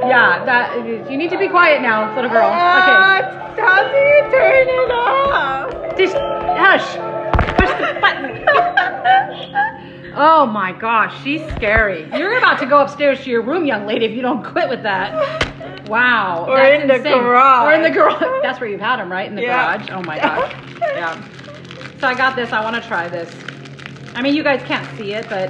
[0.03, 2.47] Yeah, that you need to be quiet now, little girl.
[2.47, 2.55] Okay.
[2.57, 5.97] Ah, How do you turn it off?
[5.97, 6.95] Just hush.
[7.57, 9.67] Push the button.
[10.13, 12.03] Oh my gosh, she's scary.
[12.17, 14.83] You're about to go upstairs to your room, young lady, if you don't quit with
[14.83, 15.87] that.
[15.87, 16.47] Wow.
[16.49, 17.13] Or in the insane.
[17.17, 17.65] garage.
[17.65, 18.21] Or in the garage.
[18.43, 19.25] That's where you've had them, right?
[19.29, 19.77] In the Yeah.
[19.77, 19.89] garage.
[19.89, 20.53] Oh my gosh.
[20.81, 21.23] Yeah.
[22.01, 22.51] So I got this.
[22.51, 23.33] I want to try this.
[24.13, 25.49] I mean, you guys can't see it, but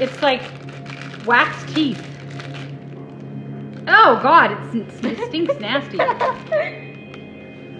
[0.00, 0.40] it's like
[1.26, 2.04] wax teeth.
[3.88, 5.98] Oh God, it's, it stinks nasty.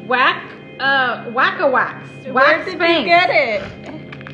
[0.07, 2.09] Whack, uh, Wack-O-Wax.
[2.25, 3.03] Where Wax did spank.
[3.03, 3.63] you get it?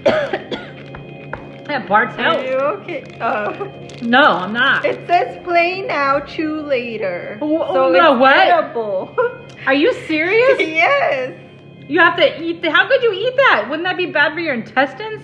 [1.68, 2.42] At Bart's Are house.
[2.42, 3.04] you okay?
[3.20, 3.52] Oh.
[4.00, 4.86] No, I'm not.
[4.86, 7.38] It says play now, chew later.
[7.42, 8.36] Oh, so no, what?
[8.38, 9.14] edible.
[9.66, 10.58] Are you serious?
[10.60, 11.38] yes.
[11.86, 12.62] You have to eat.
[12.62, 13.66] The, how could you eat that?
[13.68, 15.22] Wouldn't that be bad for your intestines?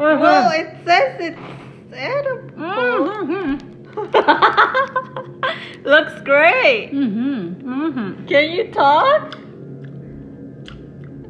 [0.00, 0.18] Uh-huh.
[0.20, 1.61] Well, it says it's
[1.94, 2.50] edible.
[2.56, 3.56] Mm-hmm.
[5.84, 6.90] Looks great.
[6.92, 7.68] Mm-hmm.
[7.68, 8.26] Mm-hmm.
[8.26, 9.34] Can you talk?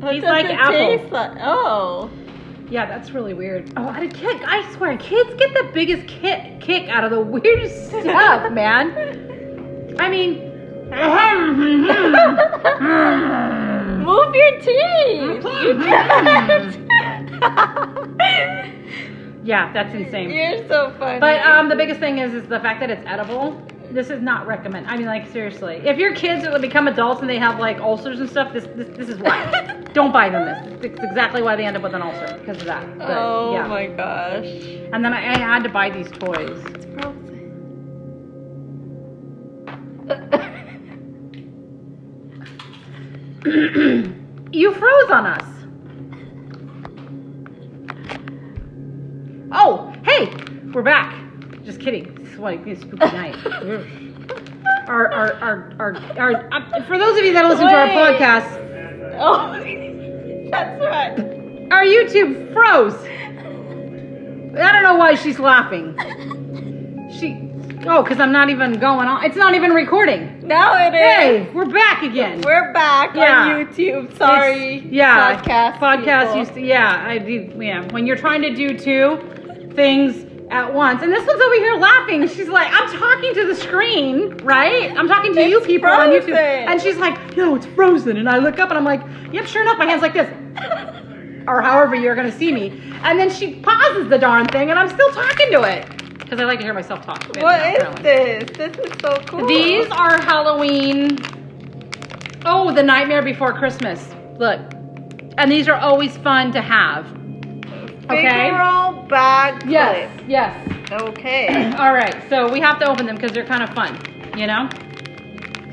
[0.00, 1.08] What does like apple.
[1.10, 1.36] like?
[1.40, 2.10] Oh.
[2.70, 3.70] Yeah, that's really weird.
[3.76, 4.40] Oh, I kick!
[4.46, 8.94] I swear, kids get the biggest kick kick out of the weirdest stuff, man.
[10.00, 10.48] I mean,
[14.02, 15.44] Move your teeth.
[15.62, 16.76] You can't.
[19.44, 20.30] Yeah, that's insane.
[20.30, 21.18] You're so funny.
[21.18, 23.60] But um, the biggest thing is is the fact that it's edible.
[23.90, 24.86] This is not recommend.
[24.86, 28.20] I mean, like seriously, if your kids are become adults and they have like ulcers
[28.20, 29.80] and stuff, this this, this is why.
[29.92, 30.84] Don't buy them this.
[30.92, 32.98] It's exactly why they end up with an ulcer because of that.
[32.98, 33.66] But, oh yeah.
[33.66, 34.46] my gosh.
[34.92, 36.64] And then I, I had to buy these toys.
[36.66, 37.32] It's frozen.
[44.52, 45.51] you froze on us.
[50.72, 51.14] We're back.
[51.64, 52.14] Just kidding.
[52.14, 53.36] This is like a spooky night.
[54.88, 58.18] our, our, our, our, our, uh, for those of you that listen to our Wait.
[58.18, 59.52] podcast, oh,
[60.50, 61.72] that's right.
[61.72, 62.94] our YouTube froze.
[64.54, 65.96] I don't know why she's laughing.
[67.18, 67.38] She,
[67.86, 69.24] oh, because I'm not even going on.
[69.24, 70.40] It's not even recording.
[70.46, 71.00] Now it is.
[71.46, 72.40] Hey, we're back again.
[72.42, 73.44] We're back Yeah.
[73.44, 74.16] on YouTube.
[74.18, 74.76] Sorry.
[74.78, 75.40] It's- yeah.
[75.40, 75.78] Podcast.
[75.78, 76.38] Podcast people.
[76.38, 77.90] used to, yeah, I do, yeah.
[77.92, 82.28] When you're trying to do two things at once, and this one's over here laughing.
[82.28, 84.94] She's like, I'm talking to the screen, right?
[84.96, 88.18] I'm talking to you It's people on YouTube, and she's like, No, it's frozen.
[88.18, 90.28] And I look up and I'm like, Yep, sure enough, my hand's like this,
[91.48, 92.80] or however you're gonna see me.
[93.02, 95.88] And then she pauses the darn thing, and I'm still talking to it
[96.18, 97.24] because I like to hear myself talk.
[97.36, 98.02] What is apparently.
[98.02, 98.56] this?
[98.56, 99.46] This is so cool.
[99.46, 101.18] These are Halloween.
[102.44, 104.14] Oh, the Nightmare Before Christmas.
[104.38, 104.60] Look.
[105.38, 107.21] And these are always fun to have.
[108.18, 108.50] Okay?
[108.50, 110.90] Figural bag Yes, yes.
[110.90, 111.72] Okay.
[111.78, 113.98] All right, so we have to open them because they're kind of fun,
[114.36, 114.68] you know?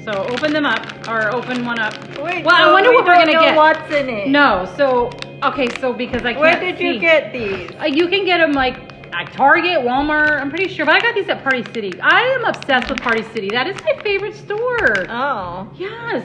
[0.04, 1.94] So open them up, or open one up.
[2.20, 2.44] Wait.
[2.46, 3.56] Well, I wonder we what we're gonna get.
[3.56, 4.28] What's in it?
[4.30, 5.12] No, so,
[5.44, 7.00] okay, so because I can't Where did you see.
[7.00, 7.70] get these?
[7.80, 8.78] Uh, you can get them like
[9.14, 10.86] at Target, Walmart, I'm pretty sure.
[10.86, 12.00] But I got these at Party City.
[12.02, 13.50] I am obsessed with Party City.
[13.50, 15.06] That is my favorite store.
[15.10, 15.70] Oh.
[15.76, 16.24] Yes,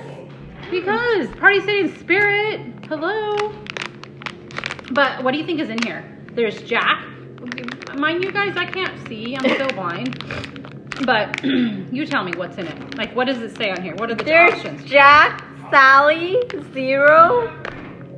[0.71, 2.61] because Party City and Spirit.
[2.89, 3.53] Hello.
[4.93, 6.05] But what do you think is in here?
[6.33, 7.05] There's Jack.
[7.05, 7.99] Mm-hmm.
[8.01, 9.37] Mind you guys, I can't see.
[9.37, 10.19] I'm so blind.
[11.05, 12.97] But you tell me what's in it.
[12.97, 13.95] Like, what does it say on here?
[13.97, 14.85] What are the There's options?
[14.85, 16.37] Jack, Sally,
[16.73, 17.49] Zero,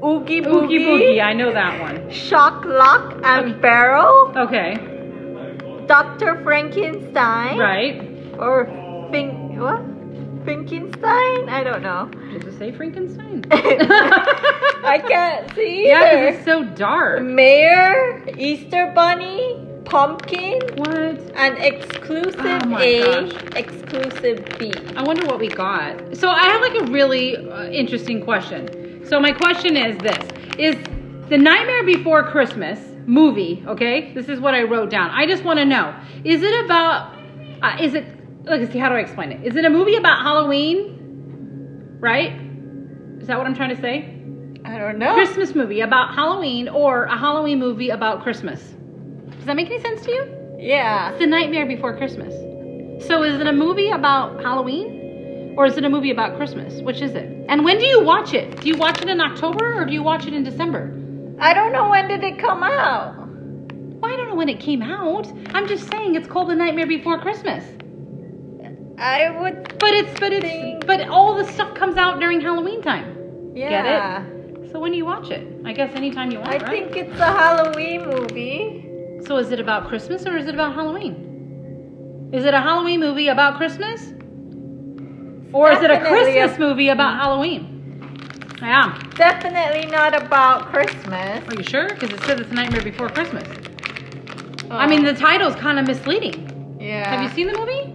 [0.04, 1.22] Oogie Boogie, Oogie Boogie.
[1.22, 2.10] I know that one.
[2.10, 3.60] Shock Lock, and Okay.
[3.60, 4.74] Barrel, Okay.
[5.86, 6.42] Dr.
[6.42, 8.02] Frankenstein, Right.
[8.38, 8.66] or
[9.10, 9.80] Fink, what?
[10.44, 11.48] Finkenstein?
[11.48, 12.10] I don't know.
[12.58, 13.44] Say Frankenstein?
[13.50, 17.22] I can't see Yeah, because it's so dark.
[17.22, 21.20] Mayor, Easter Bunny, Pumpkin, What?
[21.36, 23.42] and exclusive Oh A, gosh.
[23.56, 24.72] exclusive B.
[24.96, 26.16] I wonder what we got.
[26.16, 29.04] So I have like a really uh, interesting question.
[29.06, 30.76] So my question is this: Is
[31.28, 33.62] the Nightmare Before Christmas movie?
[33.66, 35.10] Okay, this is what I wrote down.
[35.10, 37.14] I just want to know: Is it about?
[37.62, 38.06] Uh, is it?
[38.44, 38.78] Let's see.
[38.78, 39.44] How do I explain it?
[39.44, 41.98] Is it a movie about Halloween?
[42.00, 42.40] Right?
[43.26, 44.08] Is that what I'm trying to say?
[44.64, 45.12] I don't know.
[45.14, 48.60] Christmas movie about Halloween or a Halloween movie about Christmas?
[48.62, 50.56] Does that make any sense to you?
[50.60, 51.10] Yeah.
[51.10, 52.32] It's the Nightmare Before Christmas.
[53.04, 56.80] So is it a movie about Halloween or is it a movie about Christmas?
[56.82, 57.28] Which is it?
[57.48, 58.60] And when do you watch it?
[58.60, 60.96] Do you watch it in October or do you watch it in December?
[61.40, 63.16] I don't know when did it come out.
[63.16, 65.26] Well, I don't know when it came out.
[65.52, 67.64] I'm just saying it's called The Nightmare Before Christmas.
[68.98, 69.78] I would.
[69.80, 73.15] But it's but it's Think- but all the stuff comes out during Halloween time.
[73.56, 74.24] Yeah.
[74.70, 75.46] So when do you watch it?
[75.64, 76.92] I guess anytime you want, I right?
[76.92, 79.22] think it's a Halloween movie.
[79.26, 82.30] So is it about Christmas or is it about Halloween?
[82.32, 84.12] Is it a Halloween movie about Christmas?
[85.52, 87.72] Or is it a Christmas a- movie about Halloween?
[88.60, 88.98] Yeah.
[89.14, 91.42] Definitely not about Christmas.
[91.48, 91.88] Are you sure?
[91.88, 93.48] Because it says it's a nightmare before Christmas.
[94.70, 94.88] I oh.
[94.88, 96.78] mean, the title's kind of misleading.
[96.80, 97.08] yeah.
[97.08, 97.94] Have you seen the movie?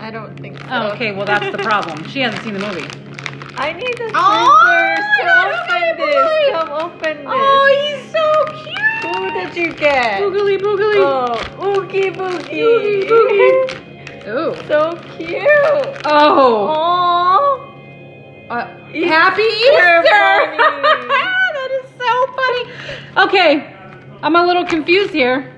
[0.00, 0.70] I don't think oh, so.
[0.72, 1.12] Oh, okay.
[1.12, 2.06] Well, that's the problem.
[2.08, 3.05] She hasn't seen the movie.
[3.58, 6.14] I need the Oh, scissors I to open this.
[6.14, 6.52] boy.
[6.52, 7.26] Come open this.
[7.26, 8.26] Oh, he's so
[8.62, 9.16] cute.
[9.16, 10.20] Who did you get?
[10.22, 11.00] Boogly boogly.
[11.00, 12.62] Oh, Oogie Boogie.
[12.62, 14.28] Oogie boogie.
[14.28, 14.54] Ooh.
[14.68, 16.02] so cute.
[16.04, 16.68] Oh.
[16.74, 17.72] Oh.
[18.50, 20.02] Uh, Easter happy Easter!
[20.06, 23.28] that is so funny.
[23.28, 23.74] Okay,
[24.22, 25.52] I'm a little confused here.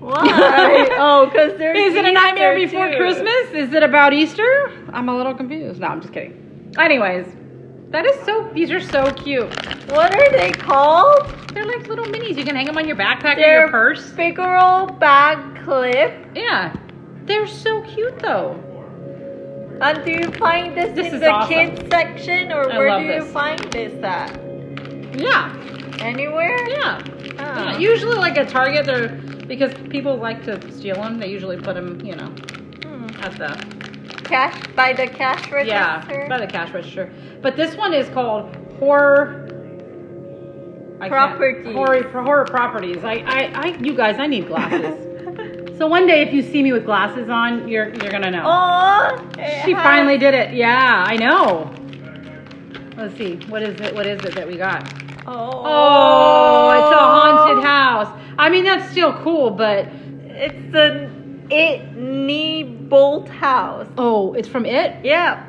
[0.00, 0.88] Why?
[0.98, 2.96] oh, because there's Is it a Nightmare Before too.
[2.98, 3.50] Christmas?
[3.54, 4.70] Is it about Easter?
[4.92, 5.80] I'm a little confused.
[5.80, 6.43] No, I'm just kidding.
[6.78, 7.26] Anyways,
[7.90, 8.50] that is so.
[8.52, 9.48] These are so cute.
[9.90, 11.28] What are they called?
[11.52, 12.36] They're like little minis.
[12.36, 14.10] You can hang them on your backpack or They're your purse.
[14.12, 16.12] Figural bag clip.
[16.34, 16.74] Yeah,
[17.26, 18.58] they're so cute though.
[19.80, 21.52] And do you find this, This in is the awesome.
[21.52, 24.30] kids section or I where do you find this at?
[25.18, 25.52] Yeah,
[26.00, 26.68] Anywhere?
[26.68, 27.02] yeah.
[27.04, 27.36] Oh.
[27.38, 29.08] Yeah, usually like at Target, they're
[29.46, 31.18] because people like to steal them.
[31.18, 32.26] They usually put them, you know,
[32.84, 33.06] Hmm.
[33.22, 33.83] at the
[34.34, 35.74] Cash by the cash register.
[35.76, 37.12] yeah by the cash register.
[37.40, 39.46] But this one is called horror.
[40.98, 41.72] Properties.
[41.72, 43.04] Horror, horror properties.
[43.04, 45.78] I, I, I, you guys, I need glasses.
[45.78, 48.42] so one day, if you see me with glasses on, you're, you're gonna know.
[48.44, 49.30] Oh,
[49.64, 50.54] she finally did it.
[50.54, 51.72] Yeah, I know.
[52.96, 53.36] Let's see.
[53.48, 53.94] What is it?
[53.94, 54.82] What is it that we got?
[55.26, 58.20] Oh, Oh, it's a haunted house.
[58.38, 59.88] I mean, that's still cool, but
[60.26, 61.10] It's the
[61.50, 63.88] it Neibolt house.
[63.98, 65.04] oh, it's from it.
[65.04, 65.46] Yeah,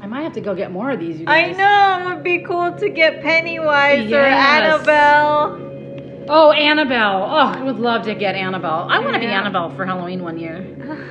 [0.00, 1.20] I might have to go get more of these.
[1.20, 2.10] You I know.
[2.10, 5.66] It would be cool to get Pennywise or Annabelle.
[6.30, 7.22] Oh, Annabelle.
[7.24, 8.86] Oh, I would love to get Annabelle.
[8.90, 10.60] I want to be Annabelle for Halloween one year.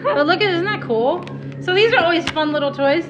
[0.03, 1.25] But look at, isn't that cool?
[1.61, 3.05] So these are always fun little toys.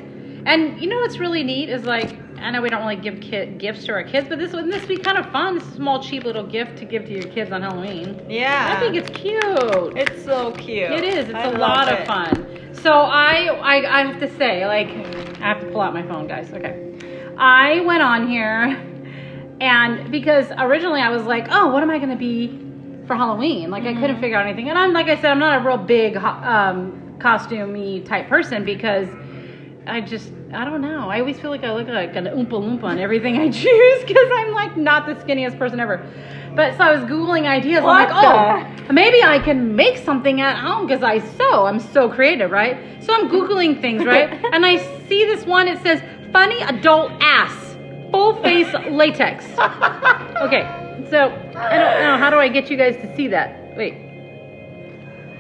[0.46, 3.58] And you know what's really neat is like, I know we don't really give kid
[3.58, 5.60] gifts to our kids, but this wouldn't this be kind of fun?
[5.76, 8.26] Small, cheap little gift to give to your kids on Halloween.
[8.30, 9.98] yeah, I think it's cute.
[9.98, 10.92] it's so cute.
[10.92, 11.30] It is.
[11.30, 12.74] It's I a lot of fun.
[12.74, 14.88] So I, I, I have to say, like,
[15.42, 16.54] I have to pull out my phone, guys.
[16.54, 16.84] Okay.
[17.38, 18.78] I went on here,
[19.60, 22.48] and because originally I was like, oh, what am I going to be
[23.08, 23.72] for Halloween?
[23.72, 24.02] Like, I Mm-hmm.
[24.02, 24.70] couldn't figure out anything.
[24.70, 29.08] And I'm, like I said, I'm not a real big um, costume type person because
[29.88, 31.10] I just, I don't know.
[31.10, 34.30] I always feel like I look like an oompa loompa on everything I choose because
[34.34, 36.06] I'm like not the skinniest person ever.
[36.56, 37.84] But so I was Googling ideas.
[37.84, 41.66] What I'm like, oh, maybe I can make something at home because I sew.
[41.66, 43.04] I'm so creative, right?
[43.04, 44.30] So I'm Googling things, right?
[44.54, 45.68] and I see this one.
[45.68, 47.76] It says funny adult ass,
[48.12, 49.46] full face latex.
[50.38, 50.62] Okay,
[51.10, 51.18] so
[51.56, 52.18] I don't know.
[52.20, 53.76] How do I get you guys to see that?
[53.76, 53.96] Wait.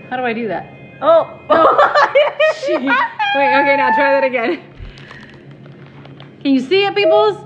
[0.10, 0.73] How do I do that?
[1.03, 1.39] Oh.
[3.36, 4.62] Wait, okay, now try that again.
[6.42, 7.38] Can you see it, peoples?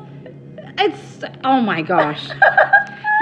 [0.78, 2.28] It's, oh my gosh.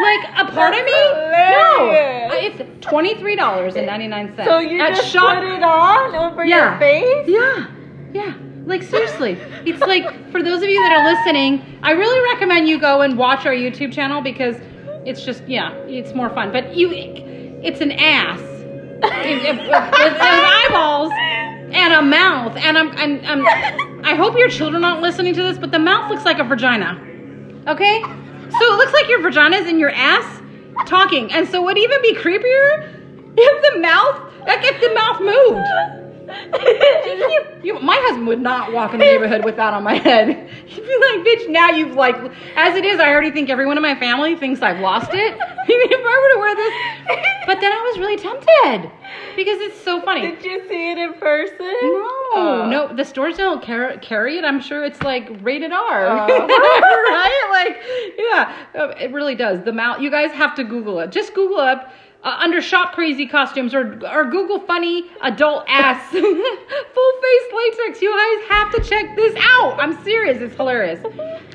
[0.01, 0.91] Like a part of me?
[0.91, 2.29] No.
[2.31, 4.45] It's $23.99.
[4.45, 6.69] So you At just Shop- put it on over Yeah.
[6.71, 7.27] your face?
[7.27, 7.67] Yeah.
[8.13, 8.33] Yeah.
[8.65, 9.33] Like seriously.
[9.65, 13.17] It's like for those of you that are listening, I really recommend you go and
[13.17, 14.55] watch our YouTube channel because
[15.05, 16.53] it's just yeah, it's more fun.
[16.53, 16.91] But you
[17.61, 18.39] it's an ass.
[18.39, 21.11] It- it- with, with eyeballs
[21.73, 25.57] and a mouth and I'm, I'm, I'm I hope your children aren't listening to this,
[25.57, 26.99] but the mouth looks like a vagina.
[27.67, 28.01] Okay?
[28.01, 30.41] So it looks like your vagina is in your ass
[30.85, 31.31] talking.
[31.31, 32.95] And so would even be creepier
[33.37, 35.98] if the mouth like if the mouth moved.
[37.61, 40.49] You, my husband would not walk in the neighborhood with that on my head.
[40.65, 42.15] He'd be like, bitch, now you've like,
[42.55, 45.33] as it is, I already think everyone in my family thinks I've lost it.
[45.67, 47.25] if I were to wear this.
[47.47, 48.91] But then I was really tempted
[49.35, 50.21] because it's so funny.
[50.21, 51.57] Did you see it in person?
[51.59, 52.67] No, Oh.
[52.69, 54.45] no, the stores don't car- carry it.
[54.45, 56.27] I'm sure it's like rated R, Oh.
[56.27, 57.47] right?
[57.51, 59.63] Like, yeah, uh, it really does.
[59.65, 59.99] The mouth.
[59.99, 61.11] You guys have to Google it.
[61.11, 61.91] Just Google up
[62.23, 68.01] uh, under shop crazy costumes or or Google funny adult ass full face latex.
[68.01, 69.79] You guys have to check this out.
[69.79, 70.41] I'm serious.
[70.41, 70.99] It's hilarious.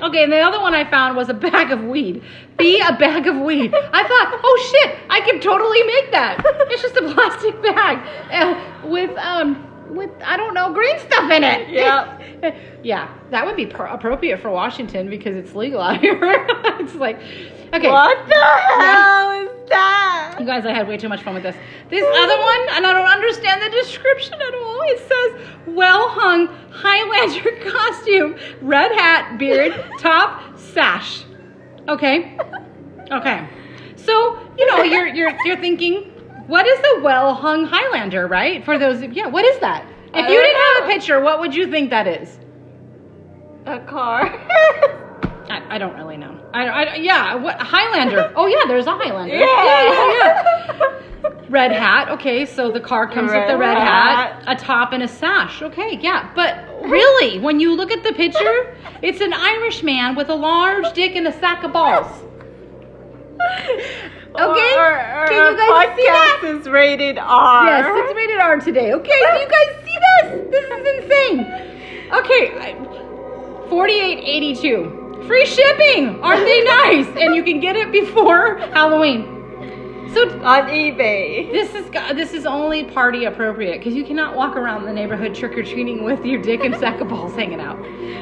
[0.01, 2.23] Okay, and the other one I found was a bag of weed.
[2.57, 3.73] Be a bag of weed.
[3.75, 6.41] I thought, oh shit, I could totally make that.
[6.67, 7.99] It's just a plastic bag
[8.31, 11.69] uh, with um with I don't know green stuff in it.
[11.69, 12.19] Yeah.
[12.83, 16.17] yeah, that would be pro- appropriate for Washington because it's legal out here.
[16.21, 17.17] it's like,
[17.73, 17.89] okay.
[17.89, 18.43] What the
[18.79, 20.35] hell is that?
[20.39, 21.55] You guys, I had way too much fun with this.
[21.89, 24.81] This other one, and I don't understand the description at all.
[24.83, 31.23] It says well hung Highlander costume, red hat, beard, top, sash.
[31.87, 32.37] Okay.
[33.11, 33.47] Okay.
[33.95, 36.03] So, you know, you're you're you're thinking,
[36.47, 38.63] what is a well hung Highlander, right?
[38.63, 39.85] For those yeah, what is that?
[40.13, 42.39] If you didn't have a picture, what would you think that is?
[43.65, 44.21] A car.
[45.49, 46.24] I, I don't really know.
[46.55, 48.31] I, I yeah, what Highlander?
[48.35, 49.35] Oh yeah, there's a Highlander.
[49.35, 49.45] Yeah.
[49.45, 50.69] yeah, yeah.
[50.69, 51.01] yeah.
[51.49, 52.09] Red hat.
[52.09, 54.43] Okay, so the car comes with the Red red hat, hat.
[54.47, 55.61] a top, and a sash.
[55.61, 56.31] Okay, yeah.
[56.35, 60.91] But really, when you look at the picture, it's an Irish man with a large
[60.93, 62.07] dick and a sack of balls.
[64.37, 66.39] Okay, Our, our, can you guys see that?
[66.41, 67.65] podcast is rated R.
[67.65, 68.93] Yes, it's rated R today.
[68.93, 70.51] Okay, can you guys see this?
[70.51, 71.39] This is insane.
[72.11, 72.75] Okay,
[73.69, 75.04] forty-eight eighty-two.
[75.27, 76.21] Free shipping.
[76.21, 77.07] Aren't they nice?
[77.17, 79.35] And you can get it before Halloween.
[80.13, 81.51] So on eBay.
[81.51, 85.57] this is this is only party appropriate because you cannot walk around the neighborhood trick
[85.57, 87.77] or treating with your dick and sack of balls hanging out.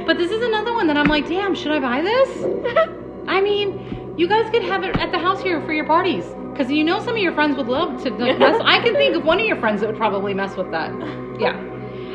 [0.07, 2.89] But this is another one that I'm like, damn, should I buy this?
[3.27, 6.71] I mean, you guys could have it at the house here for your parties because
[6.71, 8.59] you know some of your friends would love to like, mess.
[8.63, 10.91] I can think of one of your friends that would probably mess with that.
[11.39, 11.59] Yeah,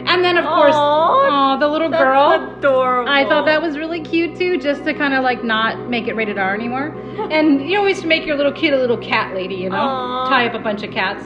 [0.09, 2.59] and then of course, oh, the little That's girl.
[2.59, 3.11] adorable.
[3.11, 6.15] I thought that was really cute too, just to kind of like not make it
[6.17, 6.89] rated R anymore.
[7.31, 10.29] And you always make your little kid a little cat lady, you know, Aw.
[10.29, 11.25] tie up a bunch of cats.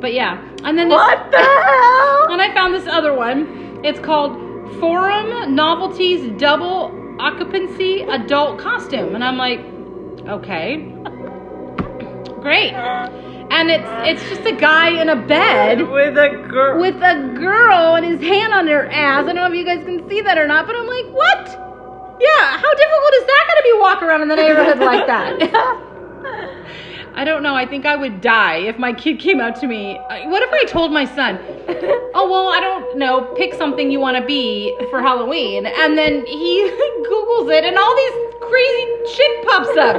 [0.00, 2.26] But yeah, and then this, What the hell?
[2.32, 3.80] and I found this other one.
[3.84, 4.32] It's called
[4.78, 9.60] Forum Novelties Double Occupancy Adult Costume, and I'm like,
[10.28, 10.92] okay,
[12.40, 12.74] great.
[13.50, 13.88] And it's
[14.22, 16.80] it's just a guy in a bed With a girl.
[16.80, 19.22] with a girl and his hand on her ass.
[19.24, 21.48] I don't know if you guys can see that or not, but I'm like, what?
[22.20, 25.84] Yeah, how difficult is that going to be walk around in the neighborhood like that?
[27.14, 27.54] I don't know.
[27.54, 29.94] I think I would die if my kid came out to me.
[30.26, 31.38] What if I told my son,
[32.14, 33.22] "Oh well, I don't know.
[33.36, 36.62] Pick something you want to be for Halloween," and then he
[37.08, 39.96] Google's it, and all these crazy shit pops up.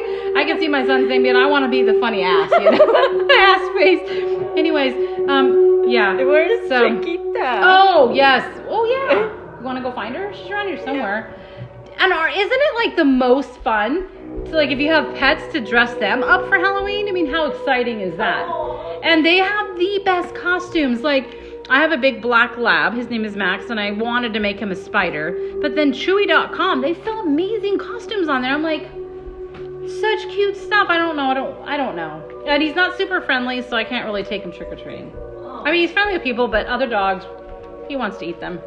[0.00, 0.38] He's gonna be.
[0.40, 2.70] I can see my son saying, "Man, I want to be the funny ass," you
[2.70, 4.00] know, ass face.
[4.56, 4.94] Anyways,
[5.28, 6.14] um, yeah.
[6.16, 7.60] Where's So- Chiquita?
[7.62, 8.44] Oh yes.
[8.68, 9.58] Oh yeah.
[9.58, 10.32] You want to go find her?
[10.34, 11.34] She's around here somewhere.
[11.98, 14.08] And are, isn't it like the most fun
[14.46, 17.08] to like if you have pets to dress them up for Halloween?
[17.08, 18.48] I mean, how exciting is that?
[19.02, 21.02] And they have the best costumes.
[21.02, 21.36] Like
[21.68, 22.94] I have a big black lab.
[22.94, 25.38] His name is Max, and I wanted to make him a spider.
[25.60, 28.52] But then Chewy.com, they sell amazing costumes on there.
[28.54, 28.88] I'm like,
[29.90, 30.88] such cute stuff.
[30.88, 31.30] I don't know.
[31.30, 31.68] I don't.
[31.68, 32.44] I don't know.
[32.46, 35.12] And he's not super friendly, so I can't really take him trick or treating.
[35.64, 37.24] I mean, he's friendly with people, but other dogs,
[37.88, 38.60] he wants to eat them.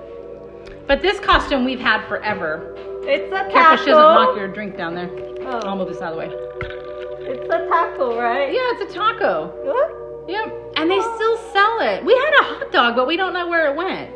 [0.87, 2.75] But this costume we've had forever.
[3.05, 3.51] It's a taco.
[3.51, 5.09] Careful, she doesn't knock your drink down there.
[5.41, 5.59] Oh.
[5.63, 6.29] I'll Oh, move this out of the way.
[6.31, 8.51] it's a taco, right?
[8.53, 9.47] Yeah, it's a taco.
[9.63, 10.29] What?
[10.29, 10.53] Yep.
[10.77, 12.03] And they still sell it.
[12.05, 14.11] We had a hot dog, but we don't know where it went.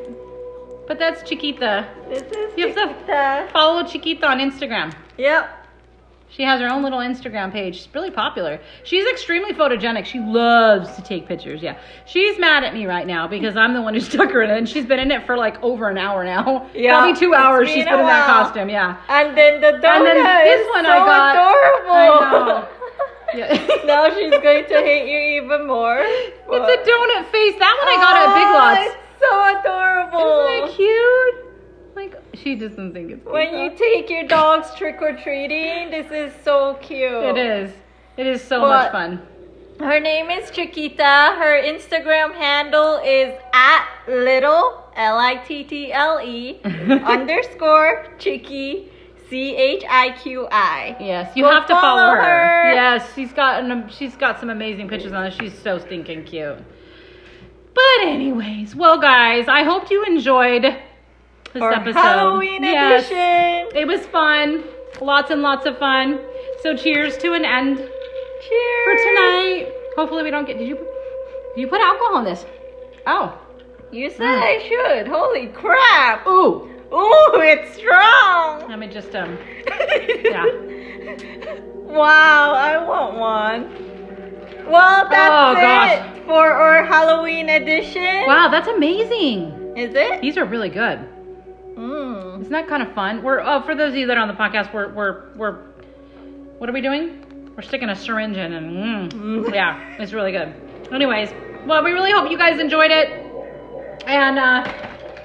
[0.88, 1.86] But that's Chiquita.
[2.10, 3.50] This is You have to- Chiquita.
[3.52, 4.94] Follow Chiquita on Instagram.
[5.18, 5.57] Yep.
[6.30, 7.78] She has her own little Instagram page.
[7.78, 8.60] She's really popular.
[8.84, 10.06] She's extremely photogenic.
[10.06, 11.62] She loves to take pictures.
[11.62, 11.78] Yeah.
[12.06, 14.58] She's mad at me right now because I'm the one who stuck her in it.
[14.58, 16.70] And she's been in it for like over an hour now.
[16.74, 18.70] Yeah, Probably two hours she's been in that costume.
[18.70, 18.98] Yeah.
[19.08, 21.96] And then the donut And then this is one so I got- adorable.
[21.96, 22.68] I know.
[23.36, 23.54] Yeah.
[23.86, 25.98] now she's going to hate you even more.
[26.00, 27.56] It's a donut face.
[27.60, 28.96] That one I got at Big ah, Lots.
[28.96, 30.48] It's so adorable.
[30.48, 31.47] Isn't it cute?
[32.44, 33.26] She doesn't think it's.
[33.26, 37.12] When you take your dogs trick or treating, this is so cute.
[37.24, 37.72] It is.
[38.18, 39.22] It is so But- much fun.
[39.80, 41.36] Her name is Chiquita.
[41.38, 48.90] Her Instagram handle is at little L I T T L E underscore Chiqui
[49.30, 50.96] C H I Q I.
[51.00, 52.22] Yes, you Go have to follow, follow her.
[52.64, 52.74] her.
[52.74, 55.34] Yes, she's got an, she's got some amazing pictures on it.
[55.40, 56.58] She's so stinking cute.
[57.76, 60.66] But anyways, well guys, I hope you enjoyed
[61.62, 62.00] Our episode.
[62.00, 63.06] Halloween Yes.
[63.08, 63.78] edition.
[63.82, 64.64] It was fun.
[65.02, 66.20] Lots and lots of fun.
[66.62, 69.72] So cheers to an end Cheers for tonight.
[69.96, 72.46] Hopefully we don't get did you did you put alcohol in this?
[73.06, 73.38] Oh.
[73.92, 75.08] You said I should.
[75.08, 76.26] Holy crap!
[76.28, 76.70] Ooh.
[76.94, 78.68] Ooh, it's strong.
[78.70, 79.38] Let me just um
[80.24, 80.46] Yeah.
[81.86, 84.70] Wow, I want one.
[84.70, 88.26] Well, that's Oh, it for our Halloween edition.
[88.28, 89.74] Wow, that's amazing.
[89.78, 90.22] Is it?
[90.22, 91.08] These are really good.
[91.78, 92.40] Mm.
[92.42, 93.22] Isn't that kind of fun?
[93.24, 95.54] We're oh, for those of you that are on the podcast, we're we're we're
[96.58, 97.24] what are we doing?
[97.56, 99.12] We're sticking a syringe in, and mm,
[99.46, 99.54] Mm.
[99.54, 100.54] yeah, it's really good.
[100.92, 101.30] Anyways,
[101.66, 103.10] well, we really hope you guys enjoyed it,
[104.06, 104.72] and uh,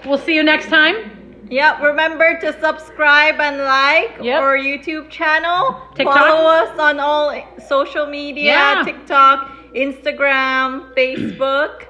[0.06, 1.10] we'll see you next time.
[1.50, 4.40] Yep, remember to subscribe and like Yep.
[4.40, 5.80] our YouTube channel.
[5.94, 6.14] TikTok.
[6.16, 7.34] Follow us on all
[7.68, 8.82] social media Yeah.
[8.84, 11.84] TikTok, Instagram, Facebook.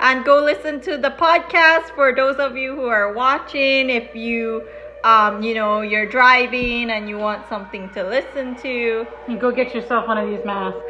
[0.00, 3.90] And go listen to the podcast for those of you who are watching.
[3.90, 4.66] If you,
[5.04, 9.06] um, you know, you're driving and you want something to listen to.
[9.28, 10.80] You go get yourself one of these masks.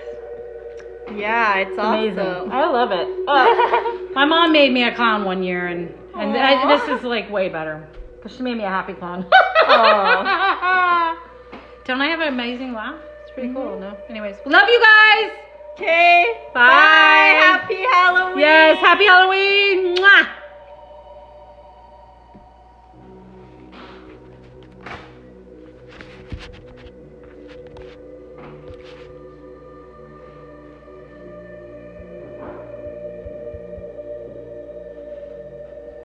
[1.14, 2.18] Yeah, it's Amazing.
[2.18, 2.52] awesome.
[2.52, 3.06] I love it.
[3.28, 7.30] Oh, my mom made me a clown one year, and and I, this is like
[7.30, 7.86] way better
[8.16, 9.22] because she made me a happy clown.
[11.84, 12.98] Don't I have an amazing laugh?
[13.22, 13.96] It's pretty cool, no?
[14.08, 15.32] Anyways, love you guys.
[15.74, 16.24] Okay.
[16.54, 16.60] Bye.
[16.60, 17.34] Bye.
[17.42, 18.38] Happy Halloween.
[18.38, 19.96] Yes, happy Halloween.
[19.96, 20.43] Mwah.